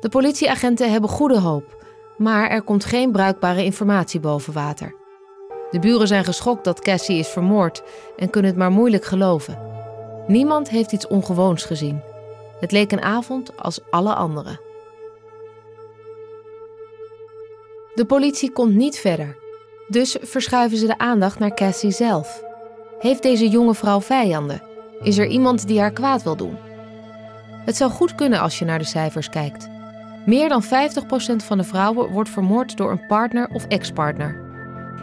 De 0.00 0.08
politieagenten 0.08 0.90
hebben 0.90 1.10
goede 1.10 1.38
hoop, 1.38 1.84
maar 2.16 2.50
er 2.50 2.62
komt 2.62 2.84
geen 2.84 3.12
bruikbare 3.12 3.64
informatie 3.64 4.20
boven 4.20 4.52
water. 4.52 4.94
De 5.70 5.78
buren 5.78 6.06
zijn 6.06 6.24
geschokt 6.24 6.64
dat 6.64 6.80
Cassie 6.80 7.18
is 7.18 7.28
vermoord 7.28 7.82
en 8.16 8.30
kunnen 8.30 8.50
het 8.50 8.60
maar 8.60 8.70
moeilijk 8.70 9.04
geloven. 9.04 9.58
Niemand 10.26 10.70
heeft 10.70 10.92
iets 10.92 11.06
ongewoons 11.06 11.64
gezien. 11.64 12.00
Het 12.60 12.72
leek 12.72 12.92
een 12.92 13.02
avond 13.02 13.56
als 13.56 13.80
alle 13.90 14.14
andere. 14.14 14.60
De 17.94 18.04
politie 18.04 18.52
komt 18.52 18.74
niet 18.74 18.98
verder, 18.98 19.36
dus 19.86 20.16
verschuiven 20.20 20.78
ze 20.78 20.86
de 20.86 20.98
aandacht 20.98 21.38
naar 21.38 21.54
Cassie 21.54 21.90
zelf. 21.90 22.42
Heeft 22.98 23.22
deze 23.22 23.48
jonge 23.48 23.74
vrouw 23.74 24.00
vijanden? 24.00 24.62
Is 25.02 25.18
er 25.18 25.26
iemand 25.26 25.66
die 25.66 25.80
haar 25.80 25.92
kwaad 25.92 26.22
wil 26.22 26.36
doen? 26.36 26.67
Het 27.68 27.76
zou 27.76 27.90
goed 27.90 28.14
kunnen 28.14 28.40
als 28.40 28.58
je 28.58 28.64
naar 28.64 28.78
de 28.78 28.84
cijfers 28.84 29.28
kijkt. 29.28 29.68
Meer 30.26 30.48
dan 30.48 30.64
50% 30.64 30.66
van 31.36 31.58
de 31.58 31.64
vrouwen 31.64 32.10
wordt 32.10 32.30
vermoord 32.30 32.76
door 32.76 32.90
een 32.90 33.06
partner 33.06 33.48
of 33.52 33.64
ex-partner. 33.66 34.40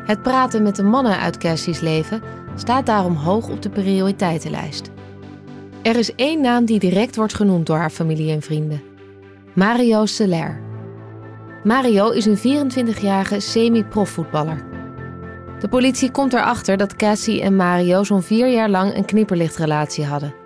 Het 0.06 0.22
praten 0.22 0.64
met 0.64 0.76
de 0.76 0.84
mannen 0.84 1.20
uit 1.20 1.38
Cassie's 1.38 1.80
leven 1.80 2.22
staat 2.56 2.86
daarom 2.86 3.16
hoog 3.16 3.50
op 3.50 3.62
de 3.62 3.70
prioriteitenlijst. 3.70 4.92
Er 5.82 5.96
is 5.96 6.16
één 6.16 6.42
naam 6.42 6.66
die 6.66 6.80
direct 6.80 7.16
wordt 7.16 7.34
genoemd 7.34 7.66
door 7.66 7.78
haar 7.78 7.90
familie 7.90 8.32
en 8.32 8.42
vrienden: 8.42 8.82
Mario 9.54 10.06
Soler. 10.06 10.62
Mario 11.64 12.10
is 12.10 12.26
een 12.26 12.70
24-jarige 12.72 13.40
semi-profvoetballer. 13.40 14.66
De 15.60 15.68
politie 15.68 16.12
komt 16.12 16.34
erachter 16.34 16.78
dat 16.78 16.96
Cassie 16.96 17.42
en 17.42 17.56
Mario 17.56 18.04
zo'n 18.04 18.24
vier 18.24 18.48
jaar 18.48 18.70
lang 18.70 18.96
een 18.96 19.06
knipperlichtrelatie 19.06 20.06
hadden. 20.06 20.45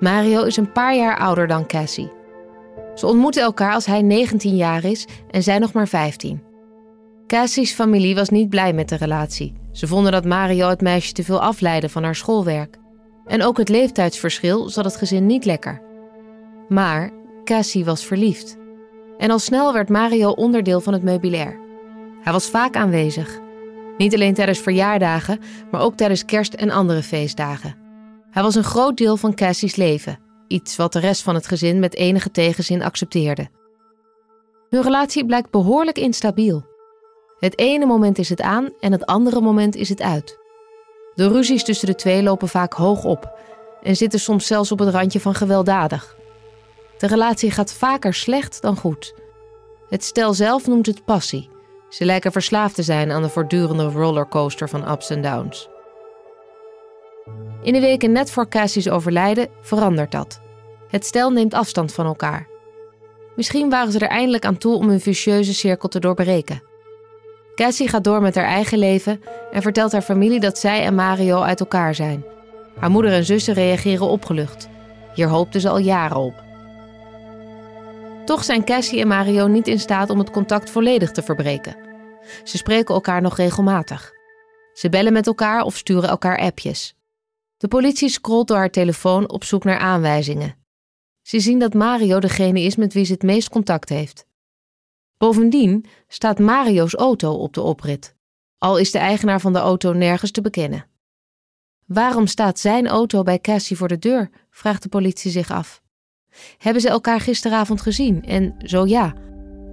Mario 0.00 0.42
is 0.42 0.56
een 0.56 0.72
paar 0.72 0.96
jaar 0.96 1.18
ouder 1.18 1.46
dan 1.46 1.66
Cassie. 1.66 2.12
Ze 2.94 3.06
ontmoeten 3.06 3.42
elkaar 3.42 3.72
als 3.72 3.86
hij 3.86 4.02
19 4.02 4.56
jaar 4.56 4.84
is 4.84 5.06
en 5.30 5.42
zij 5.42 5.58
nog 5.58 5.72
maar 5.72 5.88
15. 5.88 6.42
Cassie's 7.26 7.72
familie 7.72 8.14
was 8.14 8.28
niet 8.28 8.48
blij 8.48 8.72
met 8.72 8.88
de 8.88 8.96
relatie. 8.96 9.52
Ze 9.72 9.86
vonden 9.86 10.12
dat 10.12 10.24
Mario 10.24 10.68
het 10.68 10.80
meisje 10.80 11.12
te 11.12 11.24
veel 11.24 11.40
afleidde 11.40 11.88
van 11.88 12.02
haar 12.02 12.14
schoolwerk. 12.14 12.78
En 13.26 13.42
ook 13.42 13.56
het 13.56 13.68
leeftijdsverschil 13.68 14.68
zat 14.68 14.84
het 14.84 14.96
gezin 14.96 15.26
niet 15.26 15.44
lekker. 15.44 15.82
Maar 16.68 17.10
Cassie 17.44 17.84
was 17.84 18.04
verliefd. 18.04 18.56
En 19.18 19.30
al 19.30 19.38
snel 19.38 19.72
werd 19.72 19.88
Mario 19.88 20.30
onderdeel 20.30 20.80
van 20.80 20.92
het 20.92 21.02
meubilair. 21.02 21.58
Hij 22.20 22.32
was 22.32 22.50
vaak 22.50 22.76
aanwezig. 22.76 23.40
Niet 23.98 24.14
alleen 24.14 24.34
tijdens 24.34 24.58
verjaardagen, 24.58 25.40
maar 25.70 25.80
ook 25.80 25.96
tijdens 25.96 26.24
kerst 26.24 26.54
en 26.54 26.70
andere 26.70 27.02
feestdagen. 27.02 27.83
Hij 28.34 28.42
was 28.42 28.54
een 28.54 28.64
groot 28.64 28.96
deel 28.96 29.16
van 29.16 29.34
Cassie's 29.34 29.76
leven, 29.76 30.18
iets 30.48 30.76
wat 30.76 30.92
de 30.92 30.98
rest 30.98 31.22
van 31.22 31.34
het 31.34 31.46
gezin 31.46 31.78
met 31.78 31.94
enige 31.94 32.30
tegenzin 32.30 32.82
accepteerde. 32.82 33.48
Hun 34.68 34.82
relatie 34.82 35.26
blijkt 35.26 35.50
behoorlijk 35.50 35.98
instabiel. 35.98 36.64
Het 37.38 37.58
ene 37.58 37.86
moment 37.86 38.18
is 38.18 38.28
het 38.28 38.40
aan 38.40 38.68
en 38.80 38.92
het 38.92 39.06
andere 39.06 39.40
moment 39.40 39.76
is 39.76 39.88
het 39.88 40.00
uit. 40.00 40.38
De 41.14 41.28
ruzies 41.28 41.64
tussen 41.64 41.86
de 41.86 41.94
twee 41.94 42.22
lopen 42.22 42.48
vaak 42.48 42.72
hoog 42.72 43.04
op 43.04 43.38
en 43.82 43.96
zitten 43.96 44.20
soms 44.20 44.46
zelfs 44.46 44.72
op 44.72 44.78
het 44.78 44.88
randje 44.88 45.20
van 45.20 45.34
gewelddadig. 45.34 46.16
De 46.98 47.06
relatie 47.06 47.50
gaat 47.50 47.72
vaker 47.72 48.14
slecht 48.14 48.62
dan 48.62 48.76
goed. 48.76 49.14
Het 49.88 50.04
stel 50.04 50.34
zelf 50.34 50.66
noemt 50.66 50.86
het 50.86 51.04
passie. 51.04 51.50
Ze 51.88 52.04
lijken 52.04 52.32
verslaafd 52.32 52.74
te 52.74 52.82
zijn 52.82 53.10
aan 53.10 53.22
de 53.22 53.28
voortdurende 53.28 53.84
rollercoaster 53.84 54.68
van 54.68 54.90
ups 54.90 55.10
en 55.10 55.22
downs. 55.22 55.72
In 57.64 57.72
de 57.72 57.80
weken 57.80 58.12
net 58.12 58.30
voor 58.30 58.48
Cassie's 58.48 58.88
overlijden 58.88 59.48
verandert 59.60 60.12
dat. 60.12 60.40
Het 60.88 61.06
stel 61.06 61.30
neemt 61.30 61.54
afstand 61.54 61.92
van 61.92 62.06
elkaar. 62.06 62.48
Misschien 63.36 63.70
waren 63.70 63.92
ze 63.92 63.98
er 63.98 64.08
eindelijk 64.08 64.44
aan 64.44 64.58
toe 64.58 64.74
om 64.74 64.88
hun 64.88 65.00
vicieuze 65.00 65.54
cirkel 65.54 65.88
te 65.88 66.00
doorbreken. 66.00 66.62
Cassie 67.54 67.88
gaat 67.88 68.04
door 68.04 68.22
met 68.22 68.34
haar 68.34 68.44
eigen 68.44 68.78
leven 68.78 69.20
en 69.52 69.62
vertelt 69.62 69.92
haar 69.92 70.02
familie 70.02 70.40
dat 70.40 70.58
zij 70.58 70.84
en 70.84 70.94
Mario 70.94 71.40
uit 71.40 71.60
elkaar 71.60 71.94
zijn. 71.94 72.24
Haar 72.78 72.90
moeder 72.90 73.12
en 73.12 73.24
zussen 73.24 73.54
reageren 73.54 74.06
opgelucht. 74.06 74.68
Hier 75.14 75.28
hoopten 75.28 75.60
ze 75.60 75.68
al 75.68 75.78
jaren 75.78 76.16
op. 76.16 76.42
Toch 78.24 78.44
zijn 78.44 78.64
Cassie 78.64 79.00
en 79.00 79.08
Mario 79.08 79.46
niet 79.46 79.68
in 79.68 79.80
staat 79.80 80.10
om 80.10 80.18
het 80.18 80.30
contact 80.30 80.70
volledig 80.70 81.10
te 81.10 81.22
verbreken. 81.22 81.76
Ze 82.42 82.56
spreken 82.56 82.94
elkaar 82.94 83.22
nog 83.22 83.36
regelmatig. 83.36 84.12
Ze 84.72 84.88
bellen 84.88 85.12
met 85.12 85.26
elkaar 85.26 85.62
of 85.62 85.76
sturen 85.76 86.08
elkaar 86.08 86.38
appjes. 86.38 86.94
De 87.64 87.70
politie 87.70 88.08
scrolt 88.08 88.48
door 88.48 88.56
haar 88.56 88.70
telefoon 88.70 89.30
op 89.30 89.44
zoek 89.44 89.64
naar 89.64 89.78
aanwijzingen. 89.78 90.56
Ze 91.22 91.40
zien 91.40 91.58
dat 91.58 91.74
Mario 91.74 92.20
degene 92.20 92.60
is 92.60 92.76
met 92.76 92.92
wie 92.92 93.04
ze 93.04 93.12
het 93.12 93.22
meest 93.22 93.48
contact 93.48 93.88
heeft. 93.88 94.26
Bovendien 95.16 95.84
staat 96.08 96.38
Mario's 96.38 96.94
auto 96.94 97.32
op 97.32 97.52
de 97.52 97.60
oprit, 97.60 98.14
al 98.58 98.78
is 98.78 98.90
de 98.90 98.98
eigenaar 98.98 99.40
van 99.40 99.52
de 99.52 99.58
auto 99.58 99.92
nergens 99.92 100.30
te 100.30 100.40
bekennen. 100.40 100.86
Waarom 101.86 102.26
staat 102.26 102.58
zijn 102.58 102.86
auto 102.86 103.22
bij 103.22 103.38
Cassie 103.38 103.76
voor 103.76 103.88
de 103.88 103.98
deur? 103.98 104.30
vraagt 104.50 104.82
de 104.82 104.88
politie 104.88 105.30
zich 105.30 105.50
af. 105.50 105.82
Hebben 106.58 106.82
ze 106.82 106.88
elkaar 106.88 107.20
gisteravond 107.20 107.80
gezien? 107.80 108.24
En 108.24 108.54
zo 108.58 108.86
ja, 108.86 109.14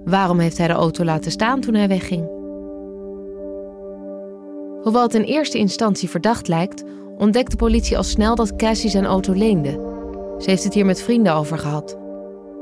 waarom 0.04 0.38
heeft 0.38 0.58
hij 0.58 0.66
de 0.66 0.72
auto 0.72 1.04
laten 1.04 1.30
staan 1.30 1.60
toen 1.60 1.74
hij 1.74 1.88
wegging? 1.88 2.26
Hoewel 4.82 5.02
het 5.02 5.14
in 5.14 5.22
eerste 5.22 5.58
instantie 5.58 6.08
verdacht 6.08 6.48
lijkt, 6.48 6.84
ontdekt 7.18 7.50
de 7.50 7.56
politie 7.56 7.96
al 7.96 8.02
snel 8.02 8.34
dat 8.34 8.56
Cassie 8.56 8.90
zijn 8.90 9.04
auto 9.06 9.32
leende. 9.32 9.70
Ze 10.38 10.50
heeft 10.50 10.64
het 10.64 10.74
hier 10.74 10.86
met 10.86 11.02
vrienden 11.02 11.34
over 11.34 11.58
gehad. 11.58 11.98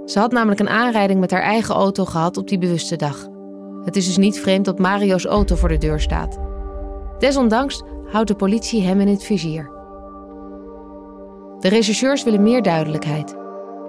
Ze 0.04 0.18
had 0.18 0.32
namelijk 0.32 0.60
een 0.60 0.68
aanrijding 0.68 1.20
met 1.20 1.30
haar 1.30 1.42
eigen 1.42 1.74
auto 1.74 2.04
gehad 2.04 2.36
op 2.36 2.48
die 2.48 2.58
bewuste 2.58 2.96
dag. 2.96 3.28
Het 3.84 3.96
is 3.96 4.06
dus 4.06 4.16
niet 4.16 4.40
vreemd 4.40 4.64
dat 4.64 4.78
Mario's 4.78 5.24
auto 5.24 5.56
voor 5.56 5.68
de 5.68 5.78
deur 5.78 6.00
staat. 6.00 6.38
Desondanks 7.18 7.82
houdt 8.06 8.28
de 8.28 8.34
politie 8.34 8.82
hem 8.82 9.00
in 9.00 9.08
het 9.08 9.24
vizier. 9.24 9.70
De 11.60 11.68
rechercheurs 11.68 12.24
willen 12.24 12.42
meer 12.42 12.62
duidelijkheid. 12.62 13.36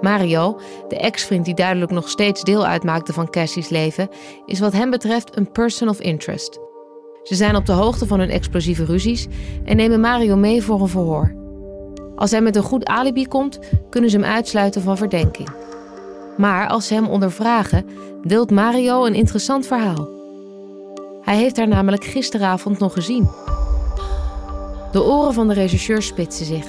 Mario, 0.01 0.60
de 0.88 0.98
ex-vriend 0.98 1.46
die 1.46 1.53
duidelijk 1.53 1.91
nog 1.91 2.10
steeds 2.10 2.44
deel 2.44 2.65
uitmaakte 2.65 3.13
van 3.13 3.30
Cassie's 3.30 3.70
leven, 3.70 4.10
is 4.46 4.60
wat 4.60 4.74
hem 4.74 4.89
betreft 4.89 5.38
een 5.38 5.51
person 5.51 5.89
of 5.89 6.00
interest. 6.00 6.60
Ze 7.23 7.35
zijn 7.35 7.55
op 7.55 7.65
de 7.65 7.71
hoogte 7.71 8.07
van 8.07 8.19
hun 8.19 8.29
explosieve 8.29 8.85
ruzies 8.85 9.27
en 9.65 9.75
nemen 9.75 9.99
Mario 9.99 10.35
mee 10.35 10.63
voor 10.63 10.81
een 10.81 10.87
verhoor. 10.87 11.35
Als 12.15 12.31
hij 12.31 12.41
met 12.41 12.55
een 12.55 12.63
goed 12.63 12.85
alibi 12.85 13.27
komt, 13.27 13.59
kunnen 13.89 14.09
ze 14.09 14.17
hem 14.17 14.25
uitsluiten 14.25 14.81
van 14.81 14.97
verdenking. 14.97 15.49
Maar 16.37 16.67
als 16.67 16.87
ze 16.87 16.93
hem 16.93 17.07
ondervragen, 17.07 17.85
deelt 18.21 18.51
Mario 18.51 19.05
een 19.05 19.13
interessant 19.13 19.65
verhaal. 19.67 20.09
Hij 21.21 21.37
heeft 21.37 21.57
haar 21.57 21.67
namelijk 21.67 22.03
gisteravond 22.03 22.79
nog 22.79 22.93
gezien. 22.93 23.29
De 24.91 25.03
oren 25.03 25.33
van 25.33 25.47
de 25.47 25.53
rechercheur 25.53 26.01
spitsen 26.01 26.45
zich. 26.45 26.65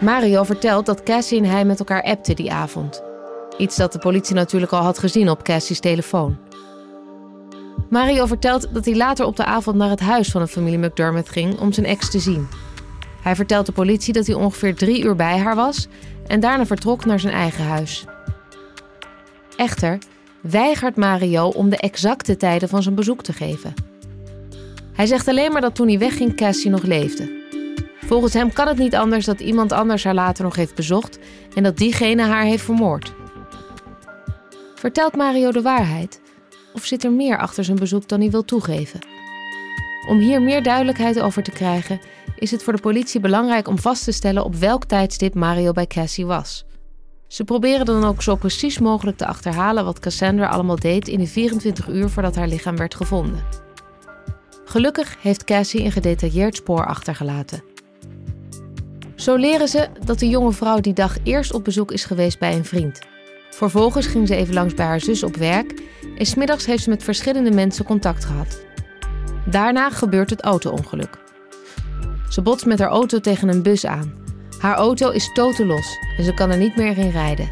Mario 0.00 0.42
vertelt 0.42 0.86
dat 0.86 1.02
Cassie 1.02 1.38
en 1.38 1.50
hij 1.50 1.64
met 1.64 1.78
elkaar 1.78 2.02
appten 2.02 2.36
die 2.36 2.52
avond. 2.52 3.02
Iets 3.58 3.76
dat 3.76 3.92
de 3.92 3.98
politie 3.98 4.34
natuurlijk 4.34 4.72
al 4.72 4.82
had 4.82 4.98
gezien 4.98 5.30
op 5.30 5.42
Cassie's 5.42 5.80
telefoon. 5.80 6.36
Mario 7.90 8.26
vertelt 8.26 8.74
dat 8.74 8.84
hij 8.84 8.96
later 8.96 9.26
op 9.26 9.36
de 9.36 9.44
avond 9.44 9.76
naar 9.76 9.90
het 9.90 10.00
huis 10.00 10.30
van 10.30 10.42
de 10.42 10.48
familie 10.48 10.78
McDermott 10.78 11.28
ging 11.28 11.58
om 11.58 11.72
zijn 11.72 11.86
ex 11.86 12.10
te 12.10 12.18
zien. 12.18 12.48
Hij 13.22 13.36
vertelt 13.36 13.66
de 13.66 13.72
politie 13.72 14.12
dat 14.12 14.26
hij 14.26 14.34
ongeveer 14.34 14.74
drie 14.74 15.04
uur 15.04 15.16
bij 15.16 15.38
haar 15.38 15.54
was 15.54 15.88
en 16.26 16.40
daarna 16.40 16.66
vertrok 16.66 17.04
naar 17.04 17.20
zijn 17.20 17.34
eigen 17.34 17.64
huis. 17.64 18.04
Echter 19.56 19.98
weigert 20.40 20.96
Mario 20.96 21.48
om 21.48 21.70
de 21.70 21.76
exacte 21.76 22.36
tijden 22.36 22.68
van 22.68 22.82
zijn 22.82 22.94
bezoek 22.94 23.22
te 23.22 23.32
geven. 23.32 23.74
Hij 24.92 25.06
zegt 25.06 25.28
alleen 25.28 25.52
maar 25.52 25.60
dat 25.60 25.74
toen 25.74 25.88
hij 25.88 25.98
wegging 25.98 26.36
Cassie 26.36 26.70
nog 26.70 26.82
leefde. 26.82 27.44
Volgens 28.00 28.32
hem 28.32 28.52
kan 28.52 28.68
het 28.68 28.78
niet 28.78 28.94
anders 28.94 29.24
dat 29.24 29.40
iemand 29.40 29.72
anders 29.72 30.04
haar 30.04 30.14
later 30.14 30.44
nog 30.44 30.56
heeft 30.56 30.74
bezocht 30.74 31.18
en 31.54 31.62
dat 31.62 31.76
diegene 31.76 32.22
haar 32.22 32.44
heeft 32.44 32.64
vermoord. 32.64 33.12
Vertelt 34.74 35.16
Mario 35.16 35.52
de 35.52 35.62
waarheid? 35.62 36.20
Of 36.76 36.84
zit 36.84 37.04
er 37.04 37.12
meer 37.12 37.38
achter 37.38 37.64
zijn 37.64 37.78
bezoek 37.78 38.08
dan 38.08 38.20
hij 38.20 38.30
wil 38.30 38.44
toegeven? 38.44 39.00
Om 40.08 40.18
hier 40.18 40.42
meer 40.42 40.62
duidelijkheid 40.62 41.20
over 41.20 41.42
te 41.42 41.50
krijgen, 41.50 42.00
is 42.38 42.50
het 42.50 42.62
voor 42.62 42.72
de 42.72 42.80
politie 42.82 43.20
belangrijk 43.20 43.68
om 43.68 43.78
vast 43.78 44.04
te 44.04 44.12
stellen 44.12 44.44
op 44.44 44.54
welk 44.54 44.84
tijdstip 44.84 45.34
Mario 45.34 45.72
bij 45.72 45.86
Cassie 45.86 46.26
was. 46.26 46.64
Ze 47.26 47.44
proberen 47.44 47.86
dan 47.86 48.04
ook 48.04 48.22
zo 48.22 48.34
precies 48.34 48.78
mogelijk 48.78 49.16
te 49.16 49.26
achterhalen 49.26 49.84
wat 49.84 49.98
Cassandra 49.98 50.46
allemaal 50.46 50.78
deed 50.78 51.08
in 51.08 51.18
de 51.18 51.26
24 51.26 51.88
uur 51.88 52.08
voordat 52.08 52.36
haar 52.36 52.48
lichaam 52.48 52.76
werd 52.76 52.94
gevonden. 52.94 53.44
Gelukkig 54.64 55.16
heeft 55.20 55.44
Cassie 55.44 55.84
een 55.84 55.92
gedetailleerd 55.92 56.56
spoor 56.56 56.86
achtergelaten. 56.86 57.62
Zo 59.14 59.36
leren 59.36 59.68
ze 59.68 59.88
dat 60.04 60.18
de 60.18 60.28
jonge 60.28 60.52
vrouw 60.52 60.80
die 60.80 60.94
dag 60.94 61.16
eerst 61.22 61.52
op 61.52 61.64
bezoek 61.64 61.92
is 61.92 62.04
geweest 62.04 62.38
bij 62.38 62.54
een 62.54 62.64
vriend. 62.64 62.98
Vervolgens 63.50 64.06
ging 64.06 64.26
ze 64.28 64.36
even 64.36 64.54
langs 64.54 64.74
bij 64.74 64.86
haar 64.86 65.00
zus 65.00 65.22
op 65.22 65.36
werk 65.36 65.82
en 66.18 66.26
smiddags 66.26 66.66
heeft 66.66 66.82
ze 66.82 66.90
met 66.90 67.02
verschillende 67.02 67.50
mensen 67.50 67.84
contact 67.84 68.24
gehad. 68.24 68.64
Daarna 69.46 69.90
gebeurt 69.90 70.30
het 70.30 70.42
auto-ongeluk. 70.42 71.18
Ze 72.28 72.42
botst 72.42 72.66
met 72.66 72.78
haar 72.78 72.88
auto 72.88 73.20
tegen 73.20 73.48
een 73.48 73.62
bus 73.62 73.86
aan. 73.86 74.14
Haar 74.58 74.76
auto 74.76 75.10
is 75.10 75.32
totaal 75.32 75.66
los 75.66 75.98
en 76.16 76.24
ze 76.24 76.34
kan 76.34 76.50
er 76.50 76.58
niet 76.58 76.76
meer 76.76 76.98
in 76.98 77.10
rijden. 77.10 77.48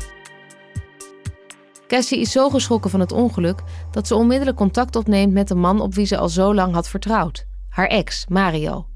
Cassie 1.87 2.21
is 2.21 2.33
zo 2.33 2.51
geschrokken 2.51 2.91
van 2.91 3.01
het 3.01 3.13
ongeluk 3.13 3.63
dat 3.91 4.07
ze 4.07 4.15
onmiddellijk 4.15 4.57
contact 4.57 4.97
opneemt 4.97 5.33
met 5.33 5.49
de 5.49 5.55
man 5.55 5.81
op 5.81 5.95
wie 5.95 6.07
ze 6.07 6.17
al 6.17 6.29
zo 6.29 6.55
lang 6.55 6.75
had 6.75 6.89
vertrouwd, 6.89 7.47
haar 7.69 7.87
ex, 7.87 8.27
Mario. 8.29 8.87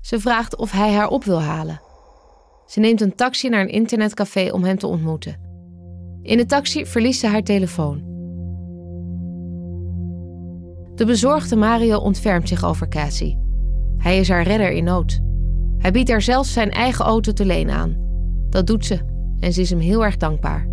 Ze 0.00 0.20
vraagt 0.20 0.56
of 0.56 0.70
hij 0.70 0.92
haar 0.92 1.08
op 1.08 1.24
wil 1.24 1.42
halen. 1.42 1.80
Ze 2.66 2.80
neemt 2.80 3.00
een 3.00 3.14
taxi 3.14 3.48
naar 3.48 3.60
een 3.60 3.68
internetcafé 3.68 4.50
om 4.52 4.64
hem 4.64 4.78
te 4.78 4.86
ontmoeten. 4.86 5.49
In 6.22 6.36
de 6.36 6.46
taxi 6.46 6.86
verliest 6.86 7.20
ze 7.20 7.26
haar 7.26 7.42
telefoon. 7.42 8.08
De 10.94 11.04
bezorgde 11.06 11.56
Mario 11.56 11.98
ontfermt 11.98 12.48
zich 12.48 12.64
over 12.64 12.88
Cassie. 12.88 13.38
Hij 13.96 14.18
is 14.18 14.28
haar 14.28 14.42
redder 14.42 14.70
in 14.70 14.84
nood. 14.84 15.20
Hij 15.78 15.90
biedt 15.90 16.10
haar 16.10 16.22
zelfs 16.22 16.52
zijn 16.52 16.70
eigen 16.70 17.04
auto 17.04 17.32
te 17.32 17.44
leen 17.44 17.70
aan. 17.70 17.96
Dat 18.50 18.66
doet 18.66 18.86
ze 18.86 18.98
en 19.38 19.52
ze 19.52 19.60
is 19.60 19.70
hem 19.70 19.78
heel 19.78 20.04
erg 20.04 20.16
dankbaar. 20.16 20.68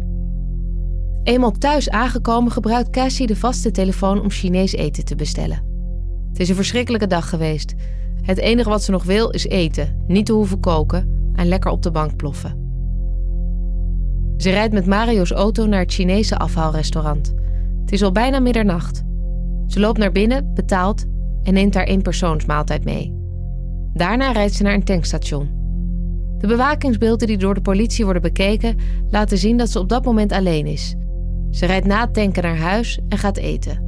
Eenmaal 1.24 1.52
thuis 1.52 1.90
aangekomen 1.90 2.52
gebruikt 2.52 2.90
Cassie 2.90 3.28
de 3.28 3.36
vaste 3.36 3.72
telefoon 3.72 4.22
om 4.22 4.30
Chinees 4.30 4.74
eten 4.74 5.06
te 5.06 5.16
bestellen. 5.16 5.64
Het 6.30 6.40
is 6.40 6.50
een 6.50 6.56
verschrikkelijke 6.56 7.08
dag 7.08 7.30
geweest. 7.30 7.74
Het 8.22 8.38
enige 8.38 8.70
wat 8.70 8.84
ze 8.84 8.92
nog 8.92 9.04
wil 9.04 9.30
is 9.30 9.46
eten, 9.46 10.04
niet 10.08 10.26
te 10.26 10.34
hoeven 10.34 10.60
koken 10.60 11.32
en 11.34 11.48
lekker 11.48 11.72
op 11.72 11.84
de 11.84 11.92
bank 11.92 12.16
ploffen. 12.16 12.67
Ze 14.38 14.50
rijdt 14.50 14.74
met 14.74 14.86
Mario's 14.86 15.32
auto 15.32 15.66
naar 15.66 15.80
het 15.80 15.94
Chinese 15.94 16.38
afhaalrestaurant. 16.38 17.34
Het 17.82 17.92
is 17.92 18.04
al 18.04 18.12
bijna 18.12 18.40
middernacht. 18.40 19.04
Ze 19.68 19.80
loopt 19.80 19.98
naar 19.98 20.12
binnen, 20.12 20.54
betaalt 20.54 21.06
en 21.44 21.54
neemt 21.54 21.74
haar 21.74 21.84
eenpersoonsmaaltijd 21.84 22.84
mee. 22.84 23.16
Daarna 23.94 24.32
rijdt 24.32 24.54
ze 24.54 24.64
naar 24.64 24.74
een 24.74 24.84
tankstation. 24.84 25.50
De 26.38 26.48
bewakingsbeelden 26.48 27.28
die 27.28 27.38
door 27.38 27.54
de 27.54 27.62
politie 27.62 28.04
worden 28.04 28.22
bekeken 28.22 28.76
laten 29.10 29.38
zien 29.38 29.58
dat 29.58 29.70
ze 29.70 29.80
op 29.80 29.90
dat 29.90 30.06
moment 30.06 30.32
alleen 30.32 30.66
is. 30.66 30.96
Ze 31.50 31.66
rijdt 31.66 31.88
na 31.88 32.02
het 32.02 32.14
tanken 32.14 32.44
naar 32.44 32.58
huis 32.58 33.00
en 33.10 33.18
gaat 33.18 33.38
eten. 33.38 33.86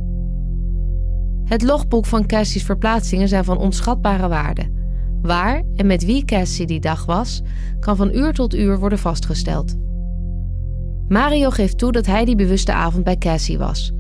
Het 1.44 1.62
logboek 1.62 2.06
van 2.06 2.26
Cassie's 2.26 2.64
verplaatsingen 2.64 3.28
zijn 3.28 3.44
van 3.44 3.58
onschatbare 3.58 4.28
waarde. 4.28 4.78
Waar 5.22 5.64
en 5.76 5.88
met 5.88 6.06
wie 6.06 6.26
Cassie 6.26 6.66
die 6.66 6.80
dag 6.80 7.06
was, 7.06 7.42
kan 7.80 7.96
van 7.96 8.16
uur 8.16 8.34
tot 8.34 8.56
uur 8.56 8.80
worden 8.80 9.00
vastgesteld. 9.00 9.76
Mario 11.10 11.50
geeft 11.50 11.78
toe 11.78 11.92
dat 11.92 12.06
hij 12.06 12.26
die 12.26 12.36
bewuste 12.36 12.74
avond 12.74 13.04
bij 13.04 13.18
Cassie 13.18 13.58
was. 13.58 13.92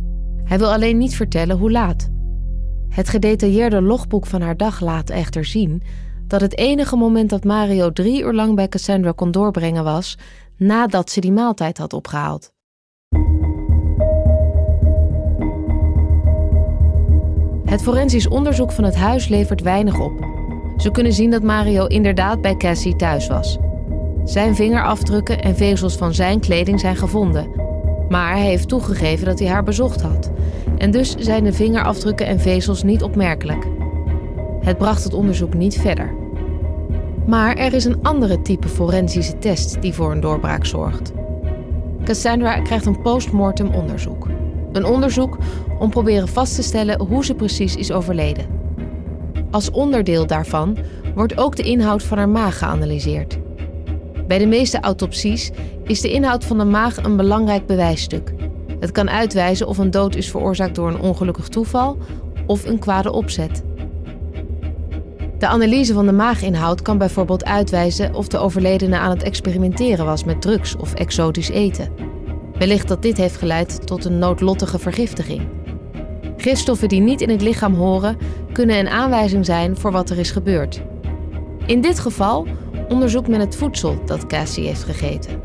Hij 0.43 0.57
wil 0.57 0.73
alleen 0.73 0.97
niet 0.97 1.15
vertellen 1.15 1.57
hoe 1.57 1.71
laat. 1.71 2.09
Het 2.89 3.09
gedetailleerde 3.09 3.81
logboek 3.81 4.25
van 4.25 4.41
haar 4.41 4.57
dag 4.57 4.79
laat 4.79 5.09
echter 5.09 5.45
zien 5.45 5.81
dat 6.27 6.41
het 6.41 6.57
enige 6.57 6.95
moment 6.95 7.29
dat 7.29 7.43
Mario 7.43 7.91
drie 7.91 8.21
uur 8.21 8.33
lang 8.33 8.55
bij 8.55 8.67
Cassandra 8.67 9.11
kon 9.11 9.31
doorbrengen 9.31 9.83
was 9.83 10.17
nadat 10.57 11.09
ze 11.09 11.19
die 11.19 11.31
maaltijd 11.31 11.77
had 11.77 11.93
opgehaald. 11.93 12.51
Het 17.65 17.81
forensisch 17.81 18.27
onderzoek 18.27 18.71
van 18.71 18.83
het 18.83 18.95
huis 18.95 19.27
levert 19.27 19.61
weinig 19.61 19.99
op. 19.99 20.27
Ze 20.77 20.91
kunnen 20.91 21.13
zien 21.13 21.29
dat 21.29 21.43
Mario 21.43 21.85
inderdaad 21.85 22.41
bij 22.41 22.55
Cassie 22.55 22.95
thuis 22.95 23.27
was. 23.27 23.57
Zijn 24.29 24.55
vingerafdrukken 24.55 25.41
en 25.41 25.55
vezels 25.55 25.95
van 25.95 26.13
zijn 26.13 26.39
kleding 26.39 26.79
zijn 26.79 26.95
gevonden. 26.95 27.47
Maar 28.09 28.31
hij 28.31 28.45
heeft 28.45 28.67
toegegeven 28.67 29.25
dat 29.25 29.39
hij 29.39 29.47
haar 29.47 29.63
bezocht 29.63 30.01
had. 30.01 30.31
En 30.77 30.91
dus 30.91 31.15
zijn 31.15 31.43
de 31.43 31.53
vingerafdrukken 31.53 32.25
en 32.25 32.39
vezels 32.39 32.83
niet 32.83 33.03
opmerkelijk. 33.03 33.67
Het 34.59 34.77
bracht 34.77 35.03
het 35.03 35.13
onderzoek 35.13 35.53
niet 35.53 35.79
verder. 35.79 36.13
Maar 37.25 37.55
er 37.55 37.73
is 37.73 37.85
een 37.85 37.99
andere 38.01 38.41
type 38.41 38.67
forensische 38.67 39.37
test 39.37 39.81
die 39.81 39.93
voor 39.93 40.11
een 40.11 40.19
doorbraak 40.19 40.65
zorgt. 40.65 41.11
Cassandra 42.03 42.59
krijgt 42.59 42.85
een 42.85 43.01
postmortem 43.01 43.73
onderzoek. 43.73 44.27
Een 44.71 44.85
onderzoek 44.85 45.37
om 45.79 45.89
proberen 45.89 46.27
vast 46.27 46.55
te 46.55 46.63
stellen 46.63 47.01
hoe 47.01 47.25
ze 47.25 47.35
precies 47.35 47.75
is 47.75 47.91
overleden. 47.91 48.45
Als 49.51 49.71
onderdeel 49.71 50.27
daarvan 50.27 50.77
wordt 51.15 51.37
ook 51.37 51.55
de 51.55 51.63
inhoud 51.63 52.03
van 52.03 52.17
haar 52.17 52.29
maag 52.29 52.57
geanalyseerd. 52.57 53.39
Bij 54.29 54.37
de 54.37 54.45
meeste 54.45 54.79
autopsies 54.79 55.51
is 55.83 56.01
de 56.01 56.11
inhoud 56.11 56.45
van 56.45 56.57
de 56.57 56.63
maag 56.63 57.03
een 57.03 57.15
belangrijk 57.15 57.65
bewijsstuk. 57.65 58.33
Het 58.79 58.91
kan 58.91 59.09
uitwijzen 59.09 59.67
of 59.67 59.77
een 59.77 59.91
dood 59.91 60.15
is 60.15 60.29
veroorzaakt 60.29 60.75
door 60.75 60.87
een 60.87 60.99
ongelukkig 60.99 61.47
toeval 61.47 61.97
of 62.45 62.65
een 62.65 62.79
kwade 62.79 63.11
opzet. 63.11 63.63
De 65.37 65.47
analyse 65.47 65.93
van 65.93 66.05
de 66.05 66.11
maaginhoud 66.11 66.81
kan 66.81 66.97
bijvoorbeeld 66.97 67.45
uitwijzen 67.45 68.15
of 68.15 68.27
de 68.27 68.37
overledene 68.37 68.97
aan 68.97 69.09
het 69.09 69.23
experimenteren 69.23 70.05
was 70.05 70.23
met 70.23 70.41
drugs 70.41 70.75
of 70.75 70.93
exotisch 70.93 71.49
eten. 71.49 71.91
Wellicht 72.57 72.87
dat 72.87 73.01
dit 73.01 73.17
heeft 73.17 73.37
geleid 73.37 73.87
tot 73.87 74.05
een 74.05 74.19
noodlottige 74.19 74.79
vergiftiging. 74.79 75.41
Gifstoffen 76.37 76.87
die 76.89 77.01
niet 77.01 77.21
in 77.21 77.29
het 77.29 77.41
lichaam 77.41 77.73
horen, 77.73 78.17
kunnen 78.51 78.79
een 78.79 78.89
aanwijzing 78.89 79.45
zijn 79.45 79.77
voor 79.77 79.91
wat 79.91 80.09
er 80.09 80.19
is 80.19 80.31
gebeurd. 80.31 80.81
In 81.65 81.81
dit 81.81 81.99
geval 81.99 82.47
onderzoekt 82.89 83.27
men 83.27 83.39
het 83.39 83.55
voedsel 83.55 84.05
dat 84.05 84.27
Cassie 84.27 84.65
heeft 84.65 84.83
gegeten. 84.83 85.41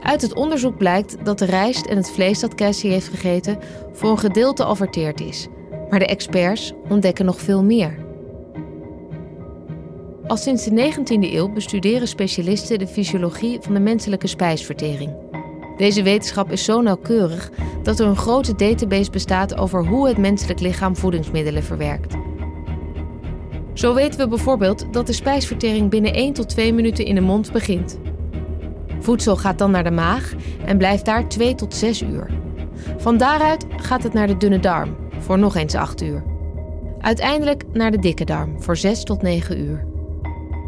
Uit 0.00 0.22
het 0.22 0.34
onderzoek 0.34 0.76
blijkt 0.76 1.24
dat 1.24 1.38
de 1.38 1.44
rijst 1.44 1.86
en 1.86 1.96
het 1.96 2.10
vlees 2.10 2.40
dat 2.40 2.54
Cassie 2.54 2.90
heeft 2.90 3.08
gegeten 3.08 3.58
voor 3.92 4.10
een 4.10 4.18
gedeelte 4.18 4.64
al 4.64 4.76
is. 5.20 5.48
Maar 5.90 5.98
de 5.98 6.06
experts 6.06 6.72
ontdekken 6.88 7.24
nog 7.24 7.40
veel 7.40 7.64
meer. 7.64 8.06
Al 10.26 10.36
sinds 10.36 10.64
de 10.64 10.92
19e 10.92 11.32
eeuw 11.32 11.48
bestuderen 11.48 12.08
specialisten 12.08 12.78
de 12.78 12.86
fysiologie 12.86 13.58
van 13.60 13.74
de 13.74 13.80
menselijke 13.80 14.26
spijsvertering. 14.26 15.12
Deze 15.76 16.02
wetenschap 16.02 16.52
is 16.52 16.64
zo 16.64 16.80
nauwkeurig 16.80 17.50
dat 17.82 18.00
er 18.00 18.06
een 18.06 18.16
grote 18.16 18.54
database 18.54 19.10
bestaat 19.10 19.56
over 19.56 19.86
hoe 19.86 20.08
het 20.08 20.18
menselijk 20.18 20.60
lichaam 20.60 20.96
voedingsmiddelen 20.96 21.62
verwerkt. 21.62 22.27
Zo 23.78 23.94
weten 23.94 24.20
we 24.20 24.28
bijvoorbeeld 24.28 24.92
dat 24.92 25.06
de 25.06 25.12
spijsvertering 25.12 25.90
binnen 25.90 26.14
1 26.14 26.32
tot 26.32 26.48
2 26.48 26.72
minuten 26.72 27.04
in 27.04 27.14
de 27.14 27.20
mond 27.20 27.52
begint. 27.52 27.98
Voedsel 29.00 29.36
gaat 29.36 29.58
dan 29.58 29.70
naar 29.70 29.84
de 29.84 29.90
maag 29.90 30.32
en 30.64 30.78
blijft 30.78 31.04
daar 31.04 31.28
2 31.28 31.54
tot 31.54 31.74
6 31.74 32.02
uur. 32.02 32.30
Van 32.96 33.16
daaruit 33.16 33.66
gaat 33.76 34.02
het 34.02 34.12
naar 34.12 34.26
de 34.26 34.36
dunne 34.36 34.58
darm 34.58 34.96
voor 35.18 35.38
nog 35.38 35.56
eens 35.56 35.74
8 35.74 36.02
uur. 36.02 36.24
Uiteindelijk 37.00 37.64
naar 37.72 37.90
de 37.90 37.98
dikke 37.98 38.24
darm 38.24 38.62
voor 38.62 38.76
6 38.76 39.02
tot 39.02 39.22
9 39.22 39.60
uur. 39.60 39.86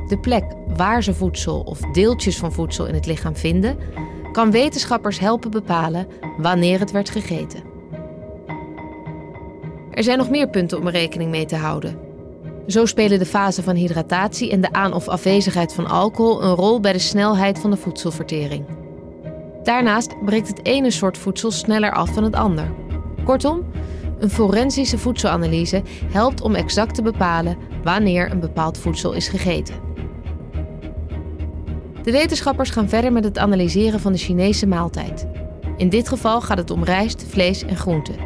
De 0.09 0.19
plek 0.19 0.45
waar 0.77 1.03
ze 1.03 1.15
voedsel 1.15 1.61
of 1.61 1.81
deeltjes 1.81 2.39
van 2.39 2.53
voedsel 2.53 2.87
in 2.87 2.95
het 2.95 3.07
lichaam 3.07 3.37
vinden, 3.37 3.79
kan 4.33 4.51
wetenschappers 4.51 5.19
helpen 5.19 5.51
bepalen 5.51 6.07
wanneer 6.37 6.79
het 6.79 6.91
werd 6.91 7.11
gegeten. 7.11 7.63
Er 9.91 10.03
zijn 10.03 10.19
nog 10.19 10.31
meer 10.31 10.49
punten 10.49 10.79
om 10.79 10.89
rekening 10.89 11.31
mee 11.31 11.45
te 11.45 11.57
houden. 11.57 12.10
Zo 12.71 12.87
spelen 12.87 13.19
de 13.19 13.27
fase 13.27 13.63
van 13.63 13.75
hydratatie 13.75 14.51
en 14.51 14.61
de 14.61 14.73
aan- 14.73 14.93
of 14.93 15.09
afwezigheid 15.09 15.73
van 15.75 15.87
alcohol 15.87 16.43
een 16.43 16.55
rol 16.55 16.81
bij 16.81 16.93
de 16.93 16.99
snelheid 16.99 17.59
van 17.59 17.71
de 17.71 17.77
voedselvertering. 17.77 18.65
Daarnaast 19.63 20.25
breekt 20.25 20.49
het 20.49 20.67
ene 20.67 20.91
soort 20.91 21.19
voedsel 21.19 21.51
sneller 21.51 21.93
af 21.93 22.11
dan 22.11 22.25
het 22.25 22.35
ander. 22.35 22.75
Kortom, 23.25 23.65
een 24.19 24.31
forensische 24.31 24.99
voedselanalyse 24.99 25.83
helpt 26.13 26.41
om 26.41 26.55
exact 26.55 26.95
te 26.95 27.03
bepalen 27.03 27.57
wanneer 27.83 28.31
een 28.31 28.41
bepaald 28.41 28.79
voedsel 28.79 29.13
is 29.13 29.29
gegeten. 29.29 29.75
De 32.03 32.13
wetenschappers 32.13 32.71
gaan 32.71 32.89
verder 32.89 33.13
met 33.13 33.25
het 33.25 33.39
analyseren 33.39 34.01
van 34.01 34.13
de 34.13 34.19
Chinese 34.19 34.67
maaltijd. 34.67 35.27
In 35.77 35.89
dit 35.89 36.09
geval 36.09 36.41
gaat 36.41 36.59
het 36.59 36.71
om 36.71 36.85
rijst, 36.85 37.25
vlees 37.29 37.65
en 37.65 37.77
groenten. 37.77 38.17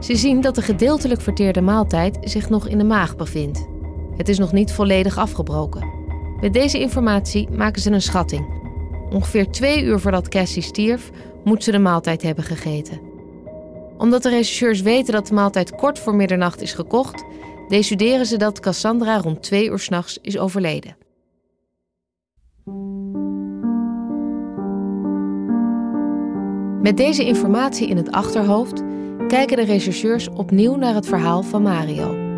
Ze 0.00 0.16
zien 0.16 0.40
dat 0.40 0.54
de 0.54 0.62
gedeeltelijk 0.62 1.20
verteerde 1.20 1.60
maaltijd 1.60 2.18
zich 2.20 2.48
nog 2.48 2.68
in 2.68 2.78
de 2.78 2.84
maag 2.84 3.16
bevindt. 3.16 3.69
Het 4.20 4.28
is 4.28 4.38
nog 4.38 4.52
niet 4.52 4.72
volledig 4.72 5.18
afgebroken. 5.18 5.90
Met 6.40 6.52
deze 6.52 6.78
informatie 6.78 7.48
maken 7.50 7.82
ze 7.82 7.90
een 7.90 8.02
schatting. 8.02 8.46
Ongeveer 9.10 9.50
twee 9.50 9.82
uur 9.82 10.00
voordat 10.00 10.28
Cassie 10.28 10.62
stierf, 10.62 11.10
moet 11.44 11.64
ze 11.64 11.70
de 11.70 11.78
maaltijd 11.78 12.22
hebben 12.22 12.44
gegeten. 12.44 13.00
Omdat 13.98 14.22
de 14.22 14.28
rechercheurs 14.28 14.80
weten 14.80 15.12
dat 15.12 15.26
de 15.26 15.34
maaltijd 15.34 15.74
kort 15.74 15.98
voor 15.98 16.14
middernacht 16.14 16.60
is 16.60 16.72
gekocht, 16.72 17.24
decuderen 17.68 18.26
ze 18.26 18.36
dat 18.36 18.60
Cassandra 18.60 19.20
rond 19.20 19.42
twee 19.42 19.68
uur 19.68 19.78
s'nachts 19.78 20.18
is 20.22 20.38
overleden. 20.38 20.96
Met 26.82 26.96
deze 26.96 27.24
informatie 27.24 27.88
in 27.88 27.96
het 27.96 28.10
achterhoofd 28.10 28.82
kijken 29.28 29.56
de 29.56 29.64
rechercheurs 29.64 30.28
opnieuw 30.28 30.76
naar 30.76 30.94
het 30.94 31.06
verhaal 31.06 31.42
van 31.42 31.62
Mario. 31.62 32.29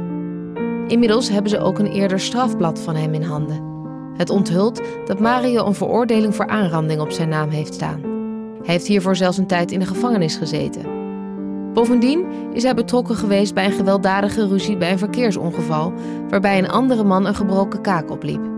Inmiddels 0.87 1.29
hebben 1.29 1.51
ze 1.51 1.59
ook 1.59 1.79
een 1.79 1.93
eerder 1.93 2.21
strafblad 2.21 2.81
van 2.81 2.95
hem 2.95 3.15
in 3.15 3.23
handen. 3.23 3.71
Het 4.17 4.31
onthult 4.31 4.81
dat 5.07 5.21
Mario 5.21 5.67
een 5.67 5.75
veroordeling 5.75 6.35
voor 6.35 6.47
aanranding 6.47 7.01
op 7.01 7.11
zijn 7.11 7.29
naam 7.29 7.49
heeft 7.49 7.75
staan. 7.75 8.01
Hij 8.63 8.75
heeft 8.75 8.87
hiervoor 8.87 9.17
zelfs 9.17 9.39
een 9.39 9.47
tijd 9.47 9.73
in 9.73 9.79
de 9.79 9.87
gevangenis 9.87 10.37
gezeten. 10.37 11.01
Bovendien 11.73 12.25
is 12.53 12.63
hij 12.63 12.75
betrokken 12.75 13.15
geweest 13.15 13.55
bij 13.55 13.65
een 13.65 13.73
gewelddadige 13.73 14.49
ruzie 14.49 14.77
bij 14.77 14.93
een 14.93 14.99
verkeersongeval, 14.99 15.93
waarbij 16.29 16.59
een 16.59 16.71
andere 16.71 17.05
man 17.05 17.27
een 17.27 17.35
gebroken 17.35 17.81
kaak 17.81 18.11
opliep. 18.11 18.51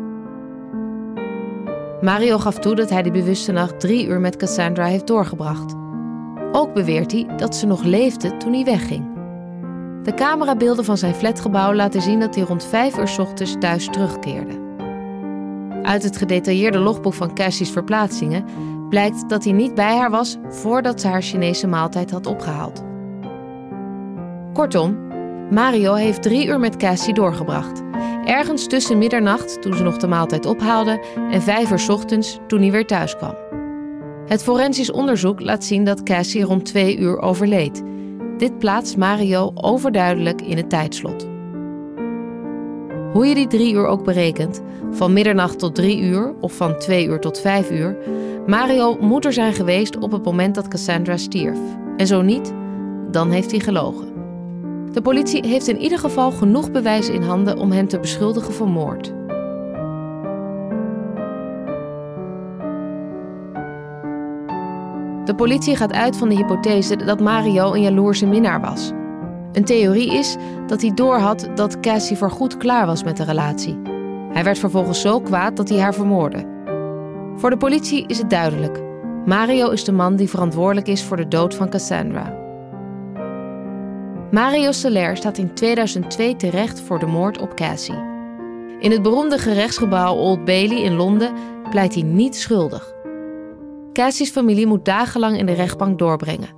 Mario 2.01 2.39
gaf 2.39 2.59
toe 2.59 2.75
dat 2.75 2.91
hij 2.91 3.03
die 3.03 3.13
bewuste 3.13 3.53
nacht 3.53 3.81
drie 3.81 4.07
uur 4.07 4.21
met 4.21 4.37
Cassandra 4.37 4.85
heeft 4.85 5.07
doorgebracht. 5.07 5.75
Ook 6.53 6.75
beweert 6.75 7.13
hij 7.13 7.27
dat 7.37 7.57
ze 7.57 7.67
nog 7.67 7.83
leefde 7.83 8.37
toen 8.37 8.53
hij 8.53 8.65
wegging. 8.65 9.14
De 10.05 10.15
camerabeelden 10.15 10.85
van 10.85 10.99
zijn 10.99 11.15
flatgebouw 11.15 11.75
laten 11.75 12.03
zien 12.03 12.21
dat 12.21 12.35
hij 12.35 12.45
rond 12.45 12.65
vijf 12.65 12.99
uur 12.99 13.17
ochtends 13.21 13.57
thuis 13.59 13.87
terugkeerde. 13.87 14.63
Uit 15.83 16.03
het 16.03 16.17
gedetailleerde 16.17 16.79
logboek 16.79 17.15
van 17.15 17.35
Cassie's 17.35 17.71
verplaatsingen 17.71 18.45
blijkt 18.89 19.29
dat 19.29 19.45
hij 19.45 19.53
niet 19.53 19.75
bij 19.75 19.97
haar 19.97 20.11
was 20.11 20.37
voordat 20.49 21.01
ze 21.01 21.07
haar 21.07 21.23
Chinese 21.23 21.67
maaltijd 21.67 22.11
had 22.11 22.27
opgehaald. 22.27 22.83
Kortom, 24.53 24.97
Mario 25.51 25.95
heeft 25.95 26.23
drie 26.23 26.47
uur 26.47 26.61
met 26.61 26.77
Cassie 26.77 27.15
doorgebracht. 27.15 27.83
Ergens 28.25 28.67
tussen 28.67 28.99
middernacht, 28.99 29.63
toen 29.63 29.75
ze 29.75 29.83
nog 29.83 29.97
de 29.97 30.07
maaltijd 30.07 30.47
ophaalde, 30.47 31.05
en 31.31 31.43
vijf 31.43 31.71
uur 31.71 31.93
ochtends, 31.93 32.39
toen 32.47 32.61
hij 32.61 32.71
weer 32.71 32.87
thuis 32.87 33.17
kwam. 33.17 33.35
Het 34.27 34.43
forensisch 34.43 34.93
onderzoek 34.93 35.41
laat 35.41 35.65
zien 35.65 35.85
dat 35.85 36.03
Cassie 36.03 36.45
rond 36.45 36.65
twee 36.65 36.99
uur 36.99 37.19
overleed. 37.19 37.83
Dit 38.37 38.59
plaatst 38.59 38.97
Mario 38.97 39.51
overduidelijk 39.55 40.43
in 40.43 40.57
het 40.57 40.71
tijdslot. 40.71 41.27
Hoe 43.13 43.27
je 43.27 43.35
die 43.35 43.47
drie 43.47 43.75
uur 43.75 43.87
ook 43.87 44.05
berekent, 44.05 44.63
van 44.91 45.13
middernacht 45.13 45.59
tot 45.59 45.75
drie 45.75 46.01
uur 46.01 46.35
of 46.41 46.57
van 46.57 46.79
twee 46.79 47.07
uur 47.07 47.21
tot 47.21 47.41
vijf 47.41 47.71
uur, 47.71 47.97
Mario 48.47 48.97
moet 49.01 49.25
er 49.25 49.33
zijn 49.33 49.53
geweest 49.53 49.97
op 49.97 50.13
het 50.13 50.25
moment 50.25 50.55
dat 50.55 50.69
Cassandra 50.69 51.17
stierf. 51.17 51.59
En 51.97 52.07
zo 52.07 52.23
niet, 52.23 52.53
dan 53.11 53.31
heeft 53.31 53.51
hij 53.51 53.61
gelogen. 53.61 54.13
De 54.93 55.03
politie 55.03 55.47
heeft 55.47 55.69
in 55.69 55.81
ieder 55.81 55.99
geval 55.99 56.31
genoeg 56.31 56.71
bewijs 56.71 57.09
in 57.09 57.23
handen 57.23 57.59
om 57.59 57.73
hem 57.73 57.89
te 57.89 58.01
beschuldigen 58.01 58.53
van 58.53 58.71
moord. 58.71 59.13
De 65.25 65.35
politie 65.35 65.77
gaat 65.77 65.93
uit 65.93 66.17
van 66.17 66.29
de 66.29 66.35
hypothese 66.35 66.97
dat 66.97 67.21
Mario 67.21 67.73
een 67.73 67.83
jaloerse 67.83 68.27
minnaar 68.27 68.61
was. 68.61 68.93
Een 69.53 69.65
theorie 69.65 70.13
is 70.13 70.37
dat 70.67 70.81
hij 70.81 70.95
doorhad 70.95 71.49
dat 71.55 71.81
Cassie 71.81 72.17
voorgoed 72.17 72.57
klaar 72.57 72.87
was 72.87 73.05
met 73.05 73.17
de 73.17 73.25
relatie. 73.25 73.81
Hij 74.33 74.45
werd 74.45 74.59
vervolgens 74.59 75.01
zo 75.01 75.21
kwaad 75.21 75.57
dat 75.57 75.69
hij 75.69 75.79
haar 75.79 75.95
vermoordde. 75.95 76.47
Voor 77.37 77.51
de 77.51 77.57
politie 77.57 78.07
is 78.07 78.19
het 78.19 78.31
duidelijk. 78.31 78.83
Mario 79.25 79.71
is 79.71 79.85
de 79.85 79.93
man 79.93 80.17
die 80.17 80.29
verantwoordelijk 80.29 80.89
is 80.89 81.03
voor 81.03 81.17
de 81.17 81.29
dood 81.29 81.55
van 81.55 81.69
Cassandra. 81.69 82.37
Mario 84.31 84.73
Soler 84.73 85.17
staat 85.17 85.39
in 85.39 85.55
2002 85.55 86.37
terecht 86.37 86.81
voor 86.81 86.99
de 86.99 87.07
moord 87.07 87.39
op 87.39 87.57
Cassie. 87.57 88.03
In 88.79 88.91
het 88.91 89.03
beroemde 89.03 89.39
gerechtsgebouw 89.39 90.15
Old 90.15 90.45
Bailey 90.45 90.83
in 90.83 90.95
Londen 90.95 91.33
pleit 91.71 91.95
hij 91.95 92.03
niet 92.03 92.37
schuldig. 92.37 92.94
Cassie's 93.95 94.31
familie 94.31 94.67
moet 94.67 94.85
dagenlang 94.85 95.39
in 95.39 95.47
de 95.47 95.53
rechtbank 95.53 95.99
doorbrengen. 95.99 96.49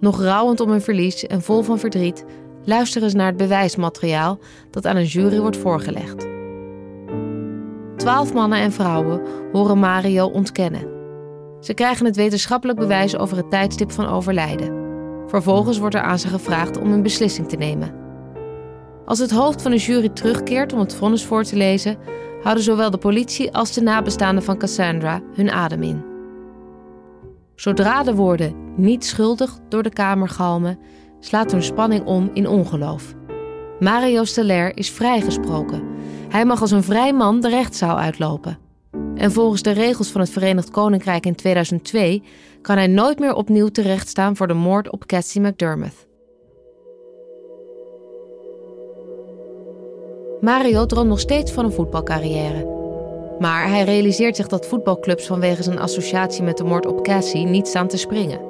Nog 0.00 0.22
rouwend 0.22 0.60
om 0.60 0.70
hun 0.70 0.80
verlies 0.80 1.26
en 1.26 1.42
vol 1.42 1.62
van 1.62 1.78
verdriet 1.78 2.24
luisteren 2.64 3.10
ze 3.10 3.16
naar 3.16 3.26
het 3.26 3.36
bewijsmateriaal 3.36 4.38
dat 4.70 4.86
aan 4.86 4.96
een 4.96 5.04
jury 5.04 5.40
wordt 5.40 5.56
voorgelegd. 5.56 6.26
Twaalf 7.96 8.34
mannen 8.34 8.58
en 8.58 8.72
vrouwen 8.72 9.22
horen 9.52 9.78
Mario 9.78 10.26
ontkennen. 10.26 10.86
Ze 11.60 11.74
krijgen 11.74 12.06
het 12.06 12.16
wetenschappelijk 12.16 12.78
bewijs 12.78 13.16
over 13.16 13.36
het 13.36 13.50
tijdstip 13.50 13.92
van 13.92 14.06
overlijden. 14.06 14.80
Vervolgens 15.26 15.78
wordt 15.78 15.94
er 15.94 16.02
aan 16.02 16.18
ze 16.18 16.28
gevraagd 16.28 16.78
om 16.78 16.92
een 16.92 17.02
beslissing 17.02 17.48
te 17.48 17.56
nemen. 17.56 17.94
Als 19.04 19.18
het 19.18 19.30
hoofd 19.30 19.62
van 19.62 19.70
de 19.70 19.76
jury 19.76 20.08
terugkeert 20.08 20.72
om 20.72 20.78
het 20.78 20.94
vonnis 20.94 21.24
voor 21.24 21.44
te 21.44 21.56
lezen, 21.56 21.98
houden 22.42 22.64
zowel 22.64 22.90
de 22.90 22.98
politie 22.98 23.52
als 23.52 23.72
de 23.72 23.82
nabestaanden 23.82 24.44
van 24.44 24.58
Cassandra 24.58 25.20
hun 25.34 25.50
adem 25.50 25.82
in. 25.82 26.11
Zodra 27.62 28.02
de 28.02 28.14
woorden 28.14 28.54
niet 28.76 29.04
schuldig 29.04 29.58
door 29.68 29.82
de 29.82 29.90
kamer 29.90 30.28
galmen, 30.28 30.78
slaat 31.20 31.52
hun 31.52 31.62
spanning 31.62 32.04
om 32.04 32.30
in 32.32 32.48
ongeloof. 32.48 33.14
Mario 33.78 34.24
Steller 34.24 34.76
is 34.76 34.90
vrijgesproken. 34.90 35.82
Hij 36.28 36.44
mag 36.44 36.60
als 36.60 36.70
een 36.70 36.82
vrij 36.82 37.12
man 37.12 37.40
de 37.40 37.48
rechtszaal 37.48 37.98
uitlopen. 37.98 38.58
En 39.14 39.32
volgens 39.32 39.62
de 39.62 39.70
regels 39.70 40.08
van 40.10 40.20
het 40.20 40.30
Verenigd 40.30 40.70
Koninkrijk 40.70 41.26
in 41.26 41.34
2002 41.34 42.22
kan 42.62 42.76
hij 42.76 42.86
nooit 42.86 43.18
meer 43.18 43.34
opnieuw 43.34 43.68
terechtstaan 43.68 44.36
voor 44.36 44.46
de 44.46 44.54
moord 44.54 44.90
op 44.90 45.06
Cassie 45.06 45.40
McDermott. 45.40 46.06
Mario 50.40 50.86
droomt 50.86 51.08
nog 51.08 51.20
steeds 51.20 51.52
van 51.52 51.64
een 51.64 51.72
voetbalcarrière. 51.72 52.81
Maar 53.38 53.68
hij 53.68 53.84
realiseert 53.84 54.36
zich 54.36 54.46
dat 54.46 54.66
voetbalclubs 54.66 55.26
vanwege 55.26 55.62
zijn 55.62 55.78
associatie 55.78 56.42
met 56.42 56.56
de 56.56 56.64
moord 56.64 56.86
op 56.86 57.02
Cassie 57.02 57.46
niet 57.46 57.68
staan 57.68 57.88
te 57.88 57.96
springen. 57.96 58.40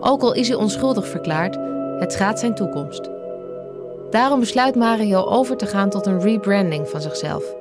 Ook 0.00 0.22
al 0.22 0.34
is 0.34 0.48
hij 0.48 0.56
onschuldig 0.56 1.08
verklaard, 1.08 1.58
het 1.98 2.12
schaadt 2.12 2.38
zijn 2.38 2.54
toekomst. 2.54 3.10
Daarom 4.10 4.40
besluit 4.40 4.74
Mario 4.74 5.24
over 5.24 5.56
te 5.56 5.66
gaan 5.66 5.90
tot 5.90 6.06
een 6.06 6.20
rebranding 6.20 6.88
van 6.88 7.00
zichzelf. 7.00 7.54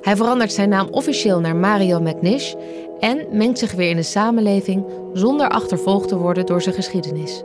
Hij 0.00 0.16
verandert 0.16 0.52
zijn 0.52 0.68
naam 0.68 0.88
officieel 0.90 1.40
naar 1.40 1.56
Mario 1.56 2.00
McNish 2.00 2.54
en 3.00 3.26
mengt 3.30 3.58
zich 3.58 3.72
weer 3.72 3.90
in 3.90 3.96
de 3.96 4.02
samenleving 4.02 4.84
zonder 5.12 5.48
achtervolgd 5.48 6.08
te 6.08 6.16
worden 6.16 6.46
door 6.46 6.62
zijn 6.62 6.74
geschiedenis. 6.74 7.42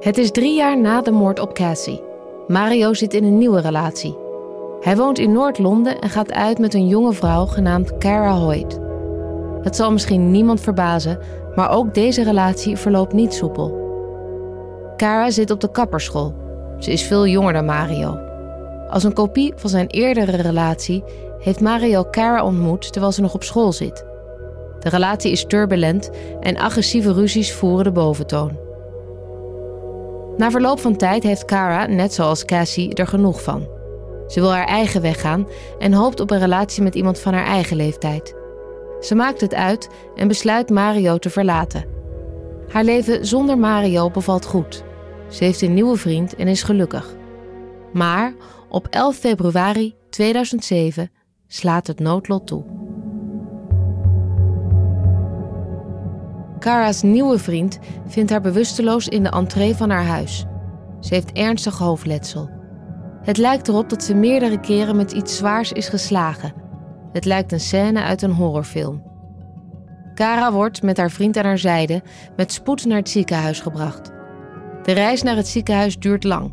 Het 0.00 0.18
is 0.18 0.30
drie 0.30 0.54
jaar 0.54 0.78
na 0.78 1.00
de 1.00 1.10
moord 1.10 1.40
op 1.40 1.54
Cassie. 1.54 2.00
Mario 2.48 2.94
zit 2.94 3.14
in 3.14 3.24
een 3.24 3.38
nieuwe 3.38 3.60
relatie. 3.60 4.25
Hij 4.86 4.96
woont 4.96 5.18
in 5.18 5.32
Noord-Londen 5.32 5.98
en 5.98 6.10
gaat 6.10 6.32
uit 6.32 6.58
met 6.58 6.74
een 6.74 6.86
jonge 6.86 7.12
vrouw 7.12 7.46
genaamd 7.46 7.98
Cara 7.98 8.34
Hoyt. 8.34 8.78
Het 9.62 9.76
zal 9.76 9.92
misschien 9.92 10.30
niemand 10.30 10.60
verbazen, 10.60 11.18
maar 11.54 11.70
ook 11.70 11.94
deze 11.94 12.22
relatie 12.22 12.76
verloopt 12.76 13.12
niet 13.12 13.34
soepel. 13.34 13.84
Cara 14.96 15.30
zit 15.30 15.50
op 15.50 15.60
de 15.60 15.70
kapperschool. 15.70 16.34
Ze 16.78 16.92
is 16.92 17.02
veel 17.02 17.26
jonger 17.26 17.52
dan 17.52 17.64
Mario. 17.64 18.18
Als 18.88 19.04
een 19.04 19.12
kopie 19.12 19.52
van 19.56 19.70
zijn 19.70 19.86
eerdere 19.86 20.36
relatie 20.36 21.04
heeft 21.38 21.60
Mario 21.60 22.04
Cara 22.10 22.44
ontmoet 22.44 22.92
terwijl 22.92 23.12
ze 23.12 23.20
nog 23.20 23.34
op 23.34 23.42
school 23.42 23.72
zit. 23.72 24.04
De 24.80 24.88
relatie 24.88 25.32
is 25.32 25.46
turbulent 25.46 26.10
en 26.40 26.56
agressieve 26.56 27.12
ruzies 27.12 27.52
voeren 27.52 27.84
de 27.84 27.92
boventoon. 27.92 28.58
Na 30.36 30.50
verloop 30.50 30.80
van 30.80 30.96
tijd 30.96 31.22
heeft 31.22 31.44
Cara, 31.44 31.86
net 31.86 32.14
zoals 32.14 32.44
Cassie, 32.44 32.94
er 32.94 33.06
genoeg 33.06 33.42
van. 33.42 33.75
Ze 34.26 34.40
wil 34.40 34.52
haar 34.52 34.66
eigen 34.66 35.02
weg 35.02 35.20
gaan 35.20 35.48
en 35.78 35.92
hoopt 35.92 36.20
op 36.20 36.30
een 36.30 36.38
relatie 36.38 36.82
met 36.82 36.94
iemand 36.94 37.18
van 37.18 37.34
haar 37.34 37.46
eigen 37.46 37.76
leeftijd. 37.76 38.34
Ze 39.00 39.14
maakt 39.14 39.40
het 39.40 39.54
uit 39.54 39.88
en 40.14 40.28
besluit 40.28 40.70
Mario 40.70 41.18
te 41.18 41.30
verlaten. 41.30 41.84
Haar 42.68 42.84
leven 42.84 43.26
zonder 43.26 43.58
Mario 43.58 44.10
bevalt 44.10 44.46
goed. 44.46 44.84
Ze 45.28 45.44
heeft 45.44 45.62
een 45.62 45.74
nieuwe 45.74 45.96
vriend 45.96 46.34
en 46.34 46.48
is 46.48 46.62
gelukkig. 46.62 47.14
Maar 47.92 48.34
op 48.68 48.86
11 48.90 49.16
februari 49.16 49.94
2007 50.10 51.10
slaat 51.46 51.86
het 51.86 51.98
noodlot 51.98 52.46
toe. 52.46 52.64
Cara's 56.58 57.02
nieuwe 57.02 57.38
vriend 57.38 57.78
vindt 58.06 58.30
haar 58.30 58.40
bewusteloos 58.40 59.08
in 59.08 59.22
de 59.22 59.28
entree 59.28 59.74
van 59.74 59.90
haar 59.90 60.04
huis. 60.04 60.44
Ze 61.00 61.14
heeft 61.14 61.32
ernstig 61.32 61.78
hoofdletsel. 61.78 62.55
Het 63.26 63.36
lijkt 63.36 63.68
erop 63.68 63.88
dat 63.88 64.04
ze 64.04 64.14
meerdere 64.14 64.60
keren 64.60 64.96
met 64.96 65.12
iets 65.12 65.36
zwaars 65.36 65.72
is 65.72 65.88
geslagen. 65.88 66.52
Het 67.12 67.24
lijkt 67.24 67.52
een 67.52 67.60
scène 67.60 68.02
uit 68.02 68.22
een 68.22 68.32
horrorfilm. 68.32 69.02
Cara 70.14 70.52
wordt 70.52 70.82
met 70.82 70.96
haar 70.96 71.10
vriend 71.10 71.36
aan 71.36 71.44
haar 71.44 71.58
zijde 71.58 72.02
met 72.36 72.52
spoed 72.52 72.84
naar 72.84 72.96
het 72.96 73.08
ziekenhuis 73.08 73.60
gebracht. 73.60 74.12
De 74.82 74.92
reis 74.92 75.22
naar 75.22 75.36
het 75.36 75.48
ziekenhuis 75.48 75.98
duurt 75.98 76.24
lang. 76.24 76.52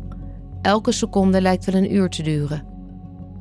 Elke 0.62 0.92
seconde 0.92 1.40
lijkt 1.40 1.64
wel 1.64 1.74
een 1.74 1.94
uur 1.94 2.08
te 2.08 2.22
duren. 2.22 2.66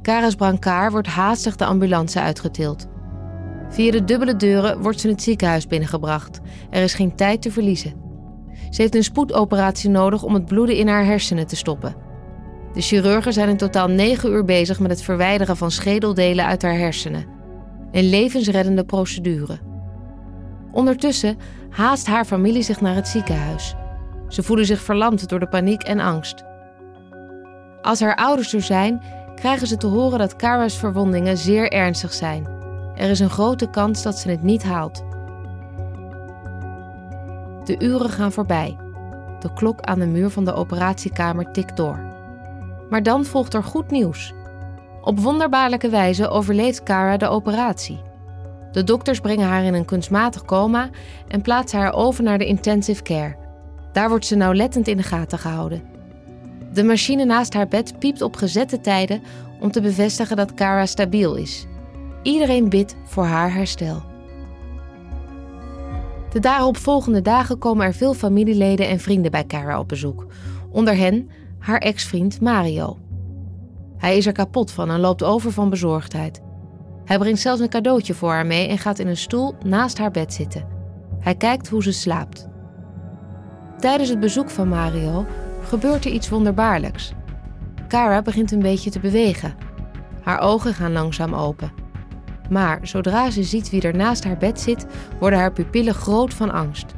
Cara's 0.01 0.35
brancard 0.35 0.91
wordt 0.91 1.07
haastig 1.07 1.55
de 1.55 1.65
ambulance 1.65 2.19
uitgetild. 2.19 2.87
Via 3.69 3.91
de 3.91 4.03
dubbele 4.03 4.35
deuren 4.35 4.81
wordt 4.81 4.99
ze 4.99 5.07
het 5.07 5.21
ziekenhuis 5.21 5.67
binnengebracht. 5.67 6.39
Er 6.69 6.83
is 6.83 6.93
geen 6.93 7.15
tijd 7.15 7.41
te 7.41 7.51
verliezen. 7.51 7.93
Ze 8.69 8.81
heeft 8.81 8.95
een 8.95 9.03
spoedoperatie 9.03 9.89
nodig 9.89 10.23
om 10.23 10.33
het 10.33 10.45
bloeden 10.45 10.77
in 10.77 10.87
haar 10.87 11.05
hersenen 11.05 11.47
te 11.47 11.55
stoppen. 11.55 12.02
De 12.73 12.81
chirurgen 12.81 13.33
zijn 13.33 13.49
in 13.49 13.57
totaal 13.57 13.87
9 13.87 14.31
uur 14.31 14.45
bezig 14.45 14.79
met 14.79 14.91
het 14.91 15.01
verwijderen 15.01 15.57
van 15.57 15.71
schedeldelen 15.71 16.45
uit 16.45 16.61
haar 16.61 16.77
hersenen. 16.77 17.25
Een 17.91 18.09
levensreddende 18.09 18.83
procedure. 18.85 19.59
Ondertussen 20.71 21.37
haast 21.69 22.07
haar 22.07 22.25
familie 22.25 22.63
zich 22.63 22.81
naar 22.81 22.95
het 22.95 23.07
ziekenhuis. 23.07 23.75
Ze 24.27 24.43
voelen 24.43 24.65
zich 24.65 24.81
verlamd 24.81 25.29
door 25.29 25.39
de 25.39 25.47
paniek 25.47 25.83
en 25.83 25.99
angst. 25.99 26.43
Als 27.81 27.99
haar 27.99 28.15
ouders 28.15 28.53
er 28.53 28.61
zijn, 28.61 29.01
krijgen 29.35 29.67
ze 29.67 29.77
te 29.77 29.87
horen 29.87 30.19
dat 30.19 30.35
Kara's 30.35 30.77
verwondingen 30.77 31.37
zeer 31.37 31.71
ernstig 31.71 32.13
zijn. 32.13 32.47
Er 32.95 33.09
is 33.09 33.19
een 33.19 33.29
grote 33.29 33.69
kans 33.69 34.03
dat 34.03 34.17
ze 34.17 34.29
het 34.29 34.43
niet 34.43 34.63
haalt. 34.63 35.03
De 37.65 37.75
uren 37.79 38.09
gaan 38.09 38.31
voorbij. 38.31 38.77
De 39.39 39.53
klok 39.53 39.81
aan 39.81 39.99
de 39.99 40.05
muur 40.05 40.29
van 40.29 40.45
de 40.45 40.53
operatiekamer 40.53 41.51
tikt 41.51 41.77
door. 41.77 42.12
Maar 42.89 43.03
dan 43.03 43.25
volgt 43.25 43.53
er 43.53 43.63
goed 43.63 43.91
nieuws. 43.91 44.33
Op 45.01 45.19
wonderbaarlijke 45.19 45.89
wijze 45.89 46.27
overleeft 46.27 46.83
Kara 46.83 47.17
de 47.17 47.27
operatie. 47.27 48.01
De 48.71 48.83
dokters 48.83 49.19
brengen 49.19 49.47
haar 49.47 49.63
in 49.63 49.73
een 49.73 49.85
kunstmatig 49.85 50.45
coma 50.45 50.89
en 51.27 51.41
plaatsen 51.41 51.79
haar 51.79 51.93
over 51.93 52.23
naar 52.23 52.37
de 52.37 52.45
intensive 52.45 53.03
care. 53.03 53.35
Daar 53.91 54.09
wordt 54.09 54.25
ze 54.25 54.35
nauwlettend 54.35 54.87
in 54.87 54.97
de 54.97 55.03
gaten 55.03 55.39
gehouden. 55.39 55.83
De 56.73 56.83
machine 56.83 57.25
naast 57.25 57.53
haar 57.53 57.67
bed 57.67 57.99
piept 57.99 58.21
op 58.21 58.35
gezette 58.35 58.81
tijden 58.81 59.21
om 59.59 59.71
te 59.71 59.81
bevestigen 59.81 60.35
dat 60.35 60.53
Kara 60.53 60.85
stabiel 60.85 61.35
is. 61.35 61.65
Iedereen 62.23 62.69
bidt 62.69 62.95
voor 63.05 63.25
haar 63.25 63.53
herstel. 63.53 64.03
De 66.31 66.39
daaropvolgende 66.39 67.21
dagen 67.21 67.57
komen 67.57 67.85
er 67.85 67.93
veel 67.93 68.13
familieleden 68.13 68.87
en 68.87 68.99
vrienden 68.99 69.31
bij 69.31 69.43
Kara 69.43 69.79
op 69.79 69.87
bezoek. 69.87 70.25
Onder 70.71 70.97
hen 70.97 71.29
haar 71.63 71.77
ex-vriend 71.77 72.41
Mario. 72.41 72.97
Hij 73.97 74.17
is 74.17 74.25
er 74.25 74.31
kapot 74.31 74.71
van 74.71 74.89
en 74.89 74.99
loopt 74.99 75.23
over 75.23 75.51
van 75.51 75.69
bezorgdheid. 75.69 76.41
Hij 77.05 77.17
brengt 77.17 77.39
zelfs 77.39 77.61
een 77.61 77.69
cadeautje 77.69 78.13
voor 78.13 78.31
haar 78.31 78.45
mee 78.45 78.67
en 78.67 78.77
gaat 78.77 78.99
in 78.99 79.07
een 79.07 79.17
stoel 79.17 79.55
naast 79.65 79.97
haar 79.97 80.11
bed 80.11 80.33
zitten. 80.33 80.67
Hij 81.19 81.35
kijkt 81.35 81.69
hoe 81.69 81.83
ze 81.83 81.91
slaapt. 81.91 82.47
Tijdens 83.77 84.09
het 84.09 84.19
bezoek 84.19 84.49
van 84.49 84.67
Mario 84.67 85.25
gebeurt 85.61 86.05
er 86.05 86.11
iets 86.11 86.29
wonderbaarlijks. 86.29 87.13
Kara 87.87 88.21
begint 88.21 88.51
een 88.51 88.61
beetje 88.61 88.89
te 88.89 88.99
bewegen. 88.99 89.55
Haar 90.21 90.39
ogen 90.39 90.73
gaan 90.73 90.91
langzaam 90.91 91.33
open. 91.33 91.73
Maar 92.49 92.79
zodra 92.81 93.29
ze 93.29 93.43
ziet 93.43 93.69
wie 93.69 93.81
er 93.81 93.95
naast 93.95 94.23
haar 94.23 94.37
bed 94.37 94.59
zit, 94.59 94.85
worden 95.19 95.39
haar 95.39 95.53
pupillen 95.53 95.93
groot 95.93 96.33
van 96.33 96.51
angst. 96.51 96.93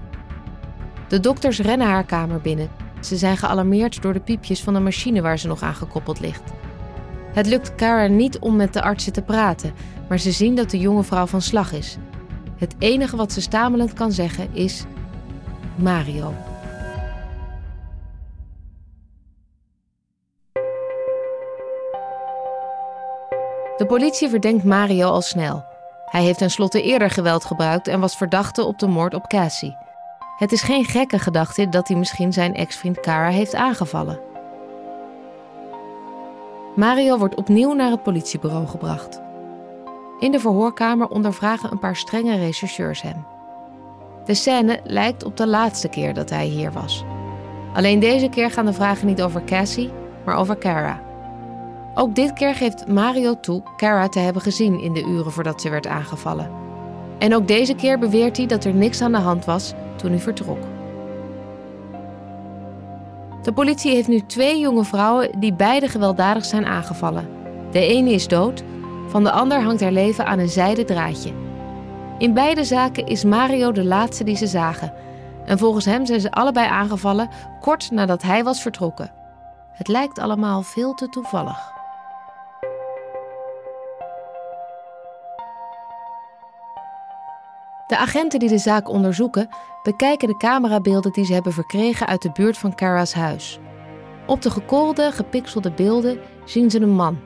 De 1.07 1.19
dokters 1.19 1.59
rennen 1.59 1.87
haar 1.87 2.05
kamer 2.05 2.41
binnen. 2.41 2.84
Ze 3.05 3.17
zijn 3.17 3.37
gealarmeerd 3.37 4.01
door 4.01 4.13
de 4.13 4.19
piepjes 4.19 4.63
van 4.63 4.73
de 4.73 4.79
machine 4.79 5.21
waar 5.21 5.39
ze 5.39 5.47
nog 5.47 5.61
aan 5.61 5.75
gekoppeld 5.75 6.19
ligt. 6.19 6.51
Het 7.33 7.45
lukt 7.45 7.75
Kara 7.75 8.07
niet 8.07 8.39
om 8.39 8.55
met 8.55 8.73
de 8.73 8.81
artsen 8.81 9.13
te 9.13 9.21
praten, 9.21 9.73
maar 10.09 10.19
ze 10.19 10.31
zien 10.31 10.55
dat 10.55 10.69
de 10.69 10.79
jonge 10.79 11.03
vrouw 11.03 11.25
van 11.25 11.41
slag 11.41 11.71
is. 11.71 11.97
Het 12.57 12.75
enige 12.79 13.15
wat 13.15 13.31
ze 13.31 13.41
stamelend 13.41 13.93
kan 13.93 14.11
zeggen 14.11 14.53
is: 14.53 14.83
Mario. 15.75 16.33
De 23.77 23.85
politie 23.87 24.29
verdenkt 24.29 24.63
Mario 24.63 25.07
al 25.09 25.21
snel. 25.21 25.65
Hij 26.05 26.23
heeft 26.23 26.37
tenslotte 26.37 26.81
eerder 26.81 27.09
geweld 27.09 27.45
gebruikt 27.45 27.87
en 27.87 27.99
was 27.99 28.17
verdachte 28.17 28.63
op 28.63 28.79
de 28.79 28.87
moord 28.87 29.13
op 29.13 29.27
Cassie. 29.27 29.84
Het 30.35 30.51
is 30.51 30.61
geen 30.61 30.85
gekke 30.85 31.19
gedachte 31.19 31.69
dat 31.69 31.87
hij 31.87 31.97
misschien 31.97 32.33
zijn 32.33 32.53
ex-vriend 32.55 32.99
Kara 32.99 33.29
heeft 33.29 33.55
aangevallen. 33.55 34.19
Mario 36.75 37.17
wordt 37.17 37.35
opnieuw 37.35 37.73
naar 37.73 37.91
het 37.91 38.03
politiebureau 38.03 38.67
gebracht. 38.67 39.21
In 40.19 40.31
de 40.31 40.39
verhoorkamer 40.39 41.07
ondervragen 41.07 41.71
een 41.71 41.79
paar 41.79 41.95
strenge 41.95 42.37
rechercheurs 42.37 43.01
hem. 43.01 43.25
De 44.25 44.33
scène 44.33 44.79
lijkt 44.83 45.23
op 45.23 45.37
de 45.37 45.47
laatste 45.47 45.87
keer 45.87 46.13
dat 46.13 46.29
hij 46.29 46.45
hier 46.45 46.71
was. 46.71 47.03
Alleen 47.73 47.99
deze 47.99 48.29
keer 48.29 48.51
gaan 48.51 48.65
de 48.65 48.73
vragen 48.73 49.07
niet 49.07 49.21
over 49.21 49.43
Cassie, 49.43 49.91
maar 50.25 50.35
over 50.35 50.55
Kara. 50.55 51.01
Ook 51.93 52.15
dit 52.15 52.33
keer 52.33 52.55
geeft 52.55 52.87
Mario 52.87 53.39
toe 53.39 53.63
Kara 53.77 54.07
te 54.07 54.19
hebben 54.19 54.41
gezien 54.41 54.79
in 54.79 54.93
de 54.93 55.03
uren 55.03 55.31
voordat 55.31 55.61
ze 55.61 55.69
werd 55.69 55.87
aangevallen. 55.87 56.64
En 57.17 57.35
ook 57.35 57.47
deze 57.47 57.73
keer 57.73 57.99
beweert 57.99 58.37
hij 58.37 58.45
dat 58.45 58.63
er 58.63 58.73
niks 58.73 59.01
aan 59.01 59.11
de 59.11 59.17
hand 59.17 59.45
was 59.45 59.73
toen 59.95 60.09
hij 60.09 60.19
vertrok. 60.19 60.59
De 63.41 63.53
politie 63.53 63.93
heeft 63.93 64.07
nu 64.07 64.19
twee 64.19 64.59
jonge 64.59 64.83
vrouwen 64.83 65.39
die 65.39 65.53
beide 65.53 65.87
gewelddadig 65.87 66.45
zijn 66.45 66.65
aangevallen. 66.65 67.27
De 67.71 67.79
ene 67.79 68.11
is 68.11 68.27
dood, 68.27 68.63
van 69.07 69.23
de 69.23 69.31
ander 69.31 69.61
hangt 69.61 69.81
haar 69.81 69.91
leven 69.91 70.25
aan 70.25 70.39
een 70.39 70.49
zijden 70.49 70.85
draadje. 70.85 71.31
In 72.17 72.33
beide 72.33 72.63
zaken 72.63 73.05
is 73.05 73.23
Mario 73.23 73.71
de 73.71 73.83
laatste 73.83 74.23
die 74.23 74.35
ze 74.35 74.47
zagen. 74.47 74.93
En 75.45 75.57
volgens 75.57 75.85
hem 75.85 76.05
zijn 76.05 76.21
ze 76.21 76.31
allebei 76.31 76.67
aangevallen 76.67 77.29
kort 77.61 77.91
nadat 77.91 78.21
hij 78.21 78.43
was 78.43 78.61
vertrokken. 78.61 79.11
Het 79.71 79.87
lijkt 79.87 80.19
allemaal 80.19 80.61
veel 80.61 80.93
te 80.93 81.09
toevallig. 81.09 81.74
De 87.87 87.97
agenten 87.97 88.39
die 88.39 88.49
de 88.49 88.57
zaak 88.57 88.89
onderzoeken, 88.89 89.49
bekijken 89.83 90.27
de 90.27 90.37
camerabeelden 90.37 91.11
die 91.11 91.25
ze 91.25 91.33
hebben 91.33 91.53
verkregen 91.53 92.07
uit 92.07 92.21
de 92.21 92.31
buurt 92.31 92.57
van 92.57 92.75
Kara's 92.75 93.13
huis. 93.13 93.59
Op 94.27 94.41
de 94.41 94.49
gekoelde, 94.49 95.11
gepixelde 95.11 95.71
beelden 95.71 96.19
zien 96.45 96.71
ze 96.71 96.79
een 96.79 96.95
man. 96.95 97.19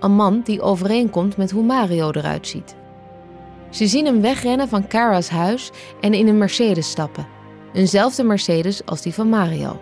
Een 0.00 0.12
man 0.12 0.40
die 0.40 0.60
overeenkomt 0.60 1.36
met 1.36 1.50
hoe 1.50 1.62
Mario 1.62 2.10
eruit 2.10 2.46
ziet. 2.46 2.76
Ze 3.70 3.86
zien 3.86 4.04
hem 4.04 4.20
wegrennen 4.20 4.68
van 4.68 4.86
Kara's 4.86 5.28
huis 5.28 5.70
en 6.00 6.14
in 6.14 6.28
een 6.28 6.38
Mercedes 6.38 6.90
stappen. 6.90 7.26
Eenzelfde 7.72 8.24
Mercedes 8.24 8.84
als 8.86 9.02
die 9.02 9.14
van 9.14 9.28
Mario. 9.28 9.80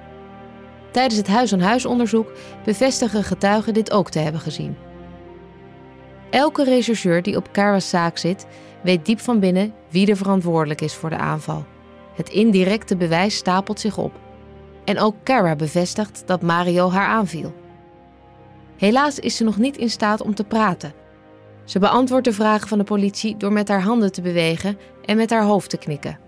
Tijdens 0.92 1.16
het 1.16 1.28
huis-aan-huis-onderzoek 1.28 2.32
bevestigen 2.64 3.24
getuigen 3.24 3.74
dit 3.74 3.90
ook 3.90 4.10
te 4.10 4.18
hebben 4.18 4.40
gezien. 4.40 4.76
Elke 6.30 6.64
rechercheur 6.64 7.22
die 7.22 7.36
op 7.36 7.52
Kara's 7.52 7.88
zaak 7.88 8.18
zit, 8.18 8.46
weet 8.82 9.06
diep 9.06 9.20
van 9.20 9.40
binnen 9.40 9.72
wie 9.96 10.06
er 10.06 10.16
verantwoordelijk 10.16 10.80
is 10.80 10.94
voor 10.94 11.10
de 11.10 11.16
aanval. 11.16 11.64
Het 12.14 12.28
indirecte 12.28 12.96
bewijs 12.96 13.36
stapelt 13.36 13.80
zich 13.80 13.98
op. 13.98 14.12
En 14.84 14.98
ook 14.98 15.14
Kara 15.22 15.56
bevestigt 15.56 16.22
dat 16.26 16.42
Mario 16.42 16.90
haar 16.90 17.06
aanviel. 17.06 17.54
Helaas 18.76 19.18
is 19.18 19.36
ze 19.36 19.44
nog 19.44 19.56
niet 19.56 19.76
in 19.76 19.90
staat 19.90 20.22
om 20.22 20.34
te 20.34 20.44
praten. 20.44 20.92
Ze 21.64 21.78
beantwoordt 21.78 22.24
de 22.24 22.32
vragen 22.32 22.68
van 22.68 22.78
de 22.78 22.84
politie 22.84 23.36
door 23.36 23.52
met 23.52 23.68
haar 23.68 23.82
handen 23.82 24.12
te 24.12 24.20
bewegen 24.20 24.78
en 25.04 25.16
met 25.16 25.30
haar 25.30 25.44
hoofd 25.44 25.70
te 25.70 25.76
knikken. 25.76 26.18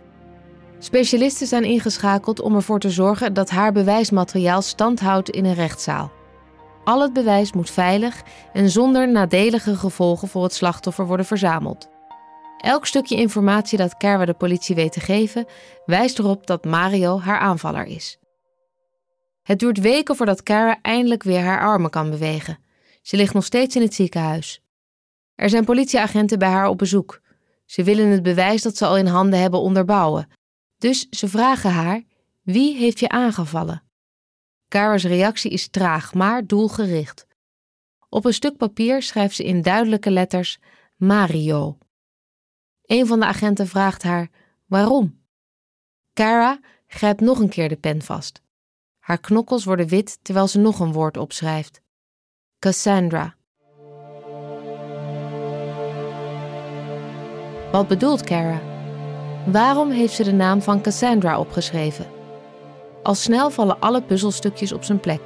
Specialisten 0.78 1.46
zijn 1.46 1.64
ingeschakeld 1.64 2.40
om 2.40 2.54
ervoor 2.54 2.80
te 2.80 2.90
zorgen 2.90 3.32
dat 3.32 3.50
haar 3.50 3.72
bewijsmateriaal 3.72 4.62
stand 4.62 5.00
houdt 5.00 5.30
in 5.30 5.44
een 5.44 5.54
rechtszaal. 5.54 6.12
Al 6.84 7.02
het 7.02 7.12
bewijs 7.12 7.52
moet 7.52 7.70
veilig 7.70 8.22
en 8.52 8.70
zonder 8.70 9.08
nadelige 9.08 9.76
gevolgen 9.76 10.28
voor 10.28 10.42
het 10.42 10.54
slachtoffer 10.54 11.06
worden 11.06 11.26
verzameld. 11.26 11.96
Elk 12.58 12.86
stukje 12.86 13.16
informatie 13.16 13.78
dat 13.78 13.96
Kerwa 13.96 14.24
de 14.24 14.34
politie 14.34 14.74
weet 14.74 14.92
te 14.92 15.00
geven, 15.00 15.46
wijst 15.86 16.18
erop 16.18 16.46
dat 16.46 16.64
Mario 16.64 17.20
haar 17.20 17.38
aanvaller 17.38 17.86
is. 17.86 18.18
Het 19.42 19.58
duurt 19.58 19.78
weken 19.80 20.16
voordat 20.16 20.42
Kara 20.42 20.78
eindelijk 20.82 21.22
weer 21.22 21.40
haar 21.40 21.60
armen 21.60 21.90
kan 21.90 22.10
bewegen. 22.10 22.58
Ze 23.02 23.16
ligt 23.16 23.34
nog 23.34 23.44
steeds 23.44 23.76
in 23.76 23.82
het 23.82 23.94
ziekenhuis. 23.94 24.60
Er 25.34 25.50
zijn 25.50 25.64
politieagenten 25.64 26.38
bij 26.38 26.48
haar 26.48 26.68
op 26.68 26.78
bezoek. 26.78 27.20
Ze 27.64 27.82
willen 27.82 28.08
het 28.08 28.22
bewijs 28.22 28.62
dat 28.62 28.76
ze 28.76 28.86
al 28.86 28.96
in 28.96 29.06
handen 29.06 29.40
hebben 29.40 29.60
onderbouwen. 29.60 30.28
Dus 30.78 31.06
ze 31.10 31.28
vragen 31.28 31.70
haar: 31.70 32.02
wie 32.42 32.76
heeft 32.76 33.00
je 33.00 33.08
aangevallen? 33.08 33.82
Kara's 34.68 35.04
reactie 35.04 35.50
is 35.50 35.68
traag, 35.68 36.14
maar 36.14 36.46
doelgericht. 36.46 37.26
Op 38.08 38.24
een 38.24 38.34
stuk 38.34 38.56
papier 38.56 39.02
schrijft 39.02 39.34
ze 39.34 39.44
in 39.44 39.62
duidelijke 39.62 40.10
letters 40.10 40.58
Mario. 40.96 41.78
Een 42.88 43.06
van 43.06 43.20
de 43.20 43.26
agenten 43.26 43.66
vraagt 43.66 44.02
haar 44.02 44.28
waarom. 44.66 45.20
Kara 46.12 46.60
grijpt 46.86 47.20
nog 47.20 47.38
een 47.38 47.48
keer 47.48 47.68
de 47.68 47.76
pen 47.76 48.02
vast. 48.02 48.42
Haar 48.98 49.18
knokkels 49.18 49.64
worden 49.64 49.88
wit 49.88 50.18
terwijl 50.22 50.46
ze 50.46 50.58
nog 50.58 50.80
een 50.80 50.92
woord 50.92 51.16
opschrijft. 51.16 51.80
Cassandra. 52.58 53.36
Wat 57.72 57.88
bedoelt 57.88 58.24
Kara? 58.24 58.60
Waarom 59.46 59.90
heeft 59.90 60.14
ze 60.14 60.24
de 60.24 60.32
naam 60.32 60.62
van 60.62 60.82
Cassandra 60.82 61.38
opgeschreven? 61.38 62.06
Al 63.02 63.14
snel 63.14 63.50
vallen 63.50 63.80
alle 63.80 64.02
puzzelstukjes 64.02 64.72
op 64.72 64.84
zijn 64.84 65.00
plek. 65.00 65.20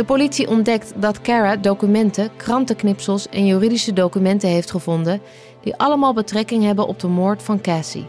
De 0.00 0.06
politie 0.06 0.48
ontdekt 0.48 0.92
dat 0.96 1.20
Kara 1.20 1.56
documenten, 1.56 2.36
krantenknipsels 2.36 3.28
en 3.28 3.46
juridische 3.46 3.92
documenten 3.92 4.48
heeft 4.48 4.70
gevonden 4.70 5.20
die 5.62 5.76
allemaal 5.76 6.14
betrekking 6.14 6.64
hebben 6.64 6.86
op 6.86 7.00
de 7.00 7.08
moord 7.08 7.42
van 7.42 7.60
Cassie. 7.60 8.06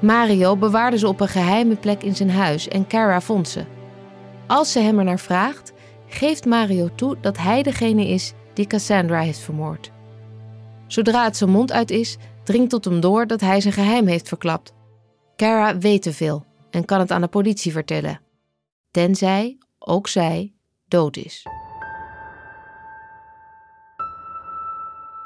Mario 0.00 0.56
bewaarde 0.56 0.98
ze 0.98 1.08
op 1.08 1.20
een 1.20 1.28
geheime 1.28 1.76
plek 1.76 2.02
in 2.02 2.16
zijn 2.16 2.30
huis 2.30 2.68
en 2.68 2.86
Kara 2.86 3.20
vond 3.20 3.48
ze. 3.48 3.64
Als 4.46 4.72
ze 4.72 4.78
hem 4.78 4.98
ernaar 4.98 5.18
vraagt, 5.18 5.72
geeft 6.06 6.44
Mario 6.44 6.88
toe 6.94 7.16
dat 7.20 7.38
hij 7.38 7.62
degene 7.62 8.08
is 8.08 8.32
die 8.54 8.66
Cassandra 8.66 9.20
heeft 9.20 9.38
vermoord. 9.38 9.90
Zodra 10.86 11.24
het 11.24 11.36
zijn 11.36 11.50
mond 11.50 11.72
uit 11.72 11.90
is, 11.90 12.16
dringt 12.44 12.70
tot 12.70 12.84
hem 12.84 13.00
door 13.00 13.26
dat 13.26 13.40
hij 13.40 13.60
zijn 13.60 13.74
geheim 13.74 14.06
heeft 14.06 14.28
verklapt. 14.28 14.72
Kara 15.36 15.78
weet 15.78 16.02
te 16.02 16.12
veel 16.12 16.44
en 16.70 16.84
kan 16.84 16.98
het 16.98 17.10
aan 17.10 17.20
de 17.20 17.28
politie 17.28 17.72
vertellen. 17.72 18.20
Tenzij, 18.90 19.58
ook 19.78 20.08
zij, 20.08 20.55
dood 20.88 21.16
is. 21.16 21.46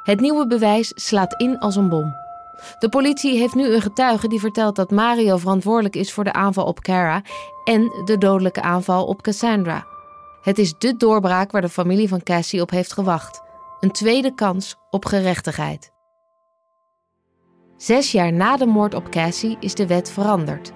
Het 0.03 0.21
nieuwe 0.21 0.47
bewijs 0.47 0.93
slaat 0.95 1.41
in 1.41 1.59
als 1.59 1.77
een 1.77 1.89
bom. 1.89 2.15
De 2.79 2.89
politie 2.89 3.39
heeft 3.39 3.55
nu 3.55 3.75
een 3.75 3.81
getuige 3.81 4.29
die 4.29 4.41
vertelt 4.41 4.77
dat 4.77 4.91
Mario 4.91 5.37
verantwoordelijk 5.37 5.97
is 5.97 6.13
voor 6.13 6.25
de 6.25 6.33
aanval 6.33 6.65
op 6.65 6.81
Kara 6.81 7.23
en 7.65 8.03
de 8.05 8.19
dodelijke 8.19 8.63
aanval 8.63 9.07
op 9.07 9.23
Cassandra. 9.23 9.87
Het 10.43 10.59
is 10.59 10.75
de 10.79 10.97
doorbraak 10.97 11.51
waar 11.51 11.61
de 11.61 11.69
familie 11.69 12.09
van 12.09 12.23
Cassie 12.23 12.61
op 12.61 12.71
heeft 12.71 12.93
gewacht. 12.93 13.43
Een 13.81 13.91
tweede 13.91 14.35
kans 14.35 14.77
op 14.91 15.05
gerechtigheid. 15.05 15.93
Zes 17.77 18.13
jaar 18.13 18.33
na 18.33 18.57
de 18.57 18.67
moord 18.67 18.95
op 18.95 19.11
Cassie 19.11 19.57
is 19.61 19.75
de 19.75 19.87
wet 19.87 20.11
veranderd. 20.11 20.73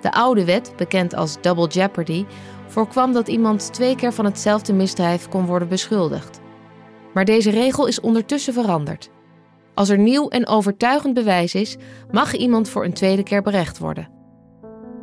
De 0.00 0.12
oude 0.12 0.44
wet, 0.44 0.72
bekend 0.76 1.14
als 1.14 1.40
Double 1.40 1.66
Jeopardy, 1.66 2.26
voorkwam 2.70 3.12
dat 3.12 3.28
iemand 3.28 3.72
twee 3.72 3.96
keer 3.96 4.12
van 4.12 4.24
hetzelfde 4.24 4.72
misdrijf 4.72 5.28
kon 5.28 5.46
worden 5.46 5.68
beschuldigd. 5.68 6.40
Maar 7.14 7.24
deze 7.24 7.50
regel 7.50 7.86
is 7.86 8.00
ondertussen 8.00 8.52
veranderd. 8.52 9.10
Als 9.74 9.88
er 9.88 9.98
nieuw 9.98 10.28
en 10.28 10.46
overtuigend 10.46 11.14
bewijs 11.14 11.54
is, 11.54 11.76
mag 12.10 12.34
iemand 12.34 12.68
voor 12.68 12.84
een 12.84 12.92
tweede 12.92 13.22
keer 13.22 13.42
berecht 13.42 13.78
worden. 13.78 14.08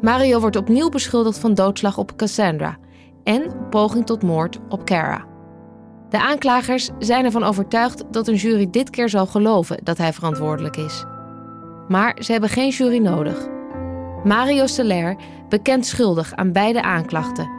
Mario 0.02 0.40
wordt 0.40 0.56
opnieuw 0.56 0.90
beschuldigd 0.90 1.40
van 1.40 1.54
doodslag 1.54 1.98
op 1.98 2.16
Cassandra 2.16 2.78
en 3.24 3.70
poging 3.70 4.06
tot 4.06 4.24
moord 4.24 4.60
op 4.70 4.86
Kara. 4.86 5.26
De 6.10 6.20
aanklagers 6.20 6.90
zijn 7.00 7.26
ervan 7.26 7.44
overtuigd 7.44 8.04
dat 8.12 8.28
een 8.28 8.36
jury 8.36 8.70
dit 8.70 8.90
keer 8.90 9.10
zal 9.10 9.26
geloven 9.26 9.80
dat 9.84 9.98
hij 9.98 10.14
verantwoordelijk 10.14 10.78
is. 10.78 11.06
Maar 11.88 12.18
ze 12.20 12.32
hebben 12.32 12.50
geen 12.50 12.70
jury 12.70 12.98
nodig. 12.98 13.48
Mario 14.24 14.66
Soler 14.66 15.16
bekent 15.50 15.86
schuldig 15.86 16.34
aan 16.34 16.52
beide 16.52 16.82
aanklachten. 16.82 17.57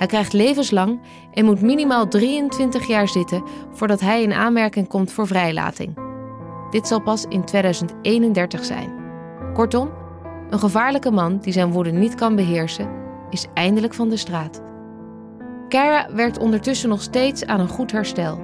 Hij 0.00 0.08
krijgt 0.08 0.32
levenslang 0.32 1.00
en 1.32 1.44
moet 1.44 1.60
minimaal 1.60 2.08
23 2.08 2.86
jaar 2.86 3.08
zitten 3.08 3.42
voordat 3.72 4.00
hij 4.00 4.22
in 4.22 4.32
aanmerking 4.32 4.88
komt 4.88 5.12
voor 5.12 5.26
vrijlating. 5.26 5.98
Dit 6.70 6.86
zal 6.86 7.00
pas 7.00 7.24
in 7.28 7.44
2031 7.44 8.64
zijn. 8.64 8.92
Kortom, 9.54 9.90
een 10.50 10.58
gevaarlijke 10.58 11.10
man 11.10 11.38
die 11.38 11.52
zijn 11.52 11.72
woede 11.72 11.90
niet 11.90 12.14
kan 12.14 12.36
beheersen, 12.36 12.88
is 13.30 13.46
eindelijk 13.54 13.94
van 13.94 14.08
de 14.08 14.16
straat. 14.16 14.62
Kara 15.68 16.14
werkt 16.14 16.38
ondertussen 16.38 16.88
nog 16.88 17.02
steeds 17.02 17.46
aan 17.46 17.60
een 17.60 17.68
goed 17.68 17.92
herstel. 17.92 18.40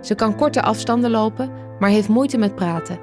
Ze 0.00 0.14
kan 0.14 0.36
korte 0.36 0.62
afstanden 0.62 1.10
lopen, 1.10 1.50
maar 1.78 1.90
heeft 1.90 2.08
moeite 2.08 2.38
met 2.38 2.54
praten. 2.54 2.98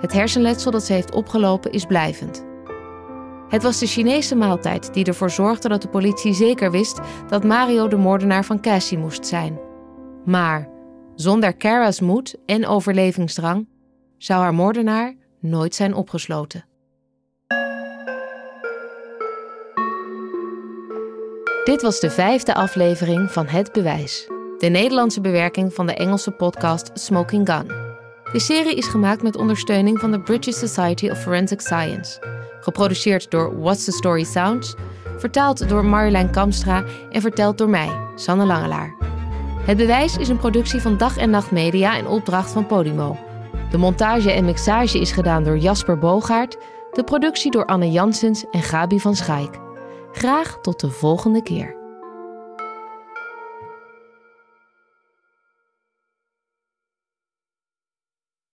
Het 0.00 0.12
hersenletsel 0.12 0.70
dat 0.70 0.84
ze 0.84 0.92
heeft 0.92 1.14
opgelopen 1.14 1.72
is 1.72 1.84
blijvend. 1.84 2.50
Het 3.52 3.62
was 3.62 3.78
de 3.78 3.86
Chinese 3.86 4.34
maaltijd 4.34 4.94
die 4.94 5.04
ervoor 5.04 5.30
zorgde 5.30 5.68
dat 5.68 5.82
de 5.82 5.88
politie 5.88 6.32
zeker 6.32 6.70
wist 6.70 7.00
dat 7.28 7.44
Mario 7.44 7.88
de 7.88 7.96
moordenaar 7.96 8.44
van 8.44 8.60
Cassie 8.60 8.98
moest 8.98 9.26
zijn. 9.26 9.60
Maar 10.24 10.68
zonder 11.14 11.56
Kara's 11.56 12.00
moed 12.00 12.36
en 12.46 12.66
overlevingsdrang 12.66 13.68
zou 14.18 14.40
haar 14.40 14.54
moordenaar 14.54 15.14
nooit 15.40 15.74
zijn 15.74 15.94
opgesloten. 15.94 16.64
Dit 21.64 21.82
was 21.82 22.00
de 22.00 22.10
vijfde 22.10 22.54
aflevering 22.54 23.30
van 23.30 23.46
Het 23.46 23.72
Bewijs, 23.72 24.30
de 24.58 24.68
Nederlandse 24.68 25.20
bewerking 25.20 25.74
van 25.74 25.86
de 25.86 25.94
Engelse 25.94 26.30
podcast 26.30 26.90
Smoking 26.94 27.48
Gun. 27.48 27.66
De 28.32 28.40
serie 28.40 28.74
is 28.74 28.86
gemaakt 28.86 29.22
met 29.22 29.36
ondersteuning 29.36 29.98
van 29.98 30.10
de 30.10 30.20
British 30.20 30.56
Society 30.56 31.10
of 31.10 31.22
Forensic 31.22 31.60
Science, 31.60 32.18
geproduceerd 32.62 33.30
door 33.30 33.60
What's 33.60 33.84
the 33.84 33.92
Story 33.92 34.24
Sounds, 34.24 34.74
vertaald 35.18 35.68
door 35.68 35.84
Marjolein 35.84 36.30
Kamstra 36.30 36.84
en 37.10 37.20
verteld 37.20 37.58
door 37.58 37.68
mij, 37.68 37.90
Sanne 38.14 38.44
Langelaar. 38.46 38.94
Het 39.64 39.76
Bewijs 39.76 40.16
is 40.16 40.28
een 40.28 40.38
productie 40.38 40.80
van 40.80 40.96
Dag 40.96 41.16
en 41.16 41.30
Nacht 41.30 41.50
Media 41.50 41.96
in 41.96 42.06
opdracht 42.06 42.50
van 42.50 42.66
Podimo. 42.66 43.16
De 43.70 43.78
montage 43.78 44.32
en 44.32 44.44
mixage 44.44 45.00
is 45.00 45.12
gedaan 45.12 45.44
door 45.44 45.58
Jasper 45.58 45.98
Bogaert, 45.98 46.56
de 46.92 47.04
productie 47.04 47.50
door 47.50 47.66
Anne 47.66 47.90
Janssens 47.90 48.44
en 48.50 48.62
Gabi 48.62 49.00
van 49.00 49.16
Schaik. 49.16 49.58
Graag 50.12 50.58
tot 50.60 50.80
de 50.80 50.90
volgende 50.90 51.42
keer. 51.42 51.81